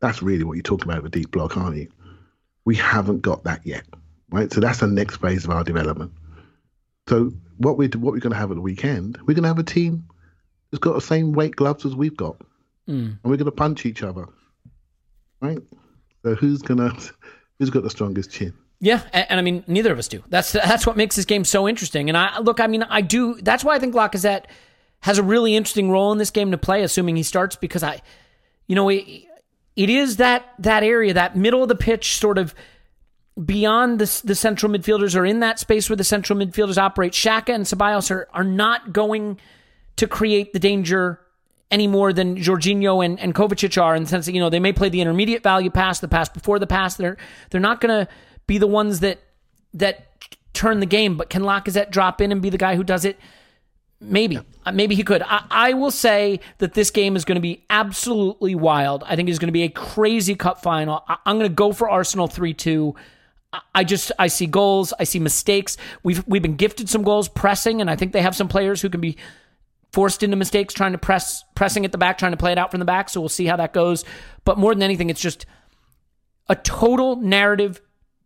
[0.00, 1.88] That's really what you're talking about with deep block, aren't you?
[2.64, 3.84] We haven't got that yet.
[4.30, 4.52] Right?
[4.52, 6.12] So that's the next phase of our development.
[7.08, 9.58] So what we what we're going to have at the weekend, we're going to have
[9.58, 10.04] a team
[10.70, 12.36] that's got the same weight gloves as we've got,
[12.88, 12.92] Mm.
[13.08, 14.26] and we're going to punch each other,
[15.40, 15.58] right?
[16.24, 16.92] So who's gonna
[17.58, 18.52] who's got the strongest chin?
[18.80, 20.22] Yeah, and, and I mean, neither of us do.
[20.28, 22.08] That's that's what makes this game so interesting.
[22.08, 23.40] And I look, I mean, I do.
[23.40, 24.44] That's why I think Lacazette
[25.06, 28.02] has a really interesting role in this game to play, assuming he starts, because I,
[28.66, 29.04] you know, it,
[29.76, 32.56] it is that that area, that middle of the pitch, sort of
[33.42, 37.12] beyond the the central midfielders, or in that space where the central midfielders operate.
[37.12, 39.38] Xhaka and Ceballos are are not going
[39.94, 41.20] to create the danger
[41.70, 44.58] any more than Jorginho and, and Kovacic are in the sense that, you know, they
[44.58, 46.96] may play the intermediate value pass, the pass before the pass.
[46.96, 47.16] They're
[47.50, 48.08] they're not gonna
[48.48, 49.20] be the ones that
[49.74, 50.08] that
[50.52, 53.20] turn the game, but can Lacazette drop in and be the guy who does it?
[54.00, 54.38] Maybe.
[54.64, 55.22] Uh, maybe he could.
[55.22, 59.02] I, I will say that this game is going to be absolutely wild.
[59.06, 61.02] I think it's going to be a crazy cup final.
[61.08, 62.94] I, I'm going to go for Arsenal 3 2.
[63.52, 65.76] I- I just I see goals, I see mistakes.
[66.02, 68.90] We've we've been gifted some goals pressing, and I think they have some players who
[68.90, 69.16] can be
[69.92, 72.70] forced into mistakes trying to press pressing at the back, trying to play it out
[72.70, 73.08] from the back.
[73.08, 74.04] So we'll see how that goes.
[74.44, 75.46] But more than anything, it's just
[76.48, 77.80] a total narrative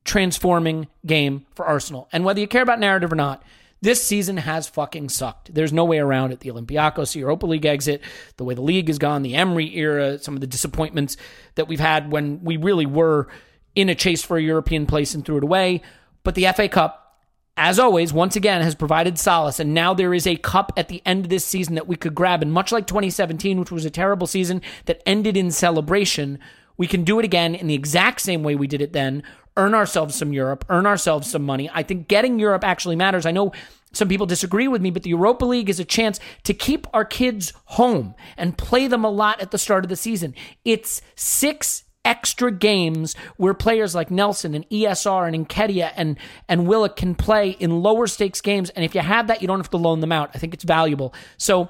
[0.04, 2.08] transforming game for Arsenal.
[2.12, 3.42] And whether you care about narrative or not,
[3.82, 5.54] this season has fucking sucked.
[5.54, 6.40] There's no way around it.
[6.40, 8.02] The Olympiacos, Europa League exit,
[8.36, 11.16] the way the league has gone, the Emery era, some of the disappointments
[11.54, 13.28] that we've had when we really were
[13.74, 15.80] in a chase for a European place and threw it away.
[16.24, 17.24] But the FA Cup,
[17.56, 19.58] as always, once again has provided solace.
[19.58, 22.14] And now there is a cup at the end of this season that we could
[22.14, 22.42] grab.
[22.42, 26.38] And much like 2017, which was a terrible season that ended in celebration,
[26.76, 29.22] we can do it again in the exact same way we did it then.
[29.56, 31.70] Earn ourselves some Europe, earn ourselves some money.
[31.72, 33.26] I think getting Europe actually matters.
[33.26, 33.52] I know
[33.92, 37.04] some people disagree with me, but the Europa League is a chance to keep our
[37.04, 40.34] kids home and play them a lot at the start of the season.
[40.64, 46.16] It's six extra games where players like Nelson and ESR and Nketiah and
[46.48, 48.70] and Willock can play in lower stakes games.
[48.70, 50.30] And if you have that, you don't have to loan them out.
[50.34, 51.12] I think it's valuable.
[51.36, 51.68] So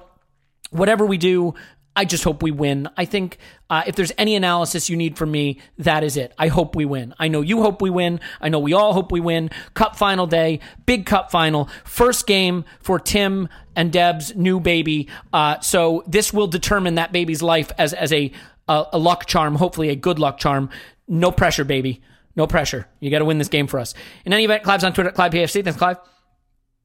[0.69, 1.53] whatever we do,
[1.95, 2.87] I just hope we win.
[2.95, 3.37] I think
[3.69, 6.33] uh, if there's any analysis you need from me, that is it.
[6.37, 7.13] I hope we win.
[7.19, 8.21] I know you hope we win.
[8.39, 9.49] I know we all hope we win.
[9.73, 15.09] Cup final day, big cup final, first game for Tim and Deb's new baby.
[15.33, 18.31] Uh, so this will determine that baby's life as as a,
[18.69, 20.69] a a luck charm, hopefully a good luck charm.
[21.09, 22.01] No pressure, baby.
[22.37, 22.87] No pressure.
[23.01, 23.93] You got to win this game for us.
[24.23, 25.61] In any event, Clive's on Twitter, Clive PFC.
[25.61, 25.97] Thanks, Clive.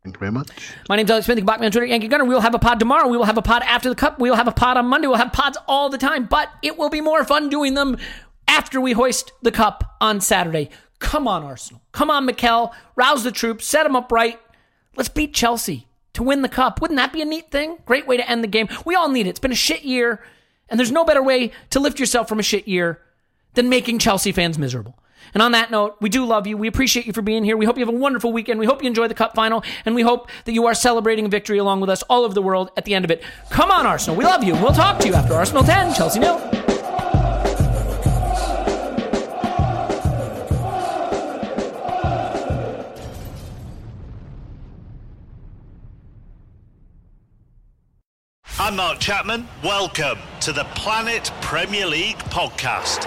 [0.07, 0.51] Thank you very much.
[0.89, 1.37] My name's Alex Smith.
[1.37, 2.25] You can block me on Twitter, Yankee Gunner.
[2.25, 3.09] We will have a pod tomorrow.
[3.09, 4.21] We will have a pod after the cup.
[4.21, 5.09] We will have a pod on Monday.
[5.09, 7.99] We'll have pods all the time, but it will be more fun doing them
[8.47, 10.71] after we hoist the cup on Saturday.
[11.01, 11.83] Come on, Arsenal.
[11.91, 12.73] Come on, Mikel.
[12.95, 13.67] Rouse the troops.
[13.67, 14.39] Set them up right.
[14.95, 16.81] Let's beat Chelsea to win the cup.
[16.81, 17.79] Wouldn't that be a neat thing?
[17.85, 18.69] Great way to end the game.
[18.85, 19.31] We all need it.
[19.31, 20.23] It's been a shit year,
[20.69, 23.01] and there's no better way to lift yourself from a shit year
[23.55, 25.01] than making Chelsea fans miserable.
[25.35, 26.57] And on that note, we do love you.
[26.57, 27.57] We appreciate you for being here.
[27.57, 28.59] We hope you have a wonderful weekend.
[28.59, 31.59] We hope you enjoy the cup final, and we hope that you are celebrating victory
[31.59, 33.23] along with us all over the world at the end of it.
[33.51, 34.17] Come on, Arsenal.
[34.17, 34.55] We love you.
[34.55, 36.41] We'll talk to you after Arsenal 10, Chelsea nil.
[48.59, 49.47] I'm Mark Chapman.
[49.63, 53.07] Welcome to the Planet Premier League podcast.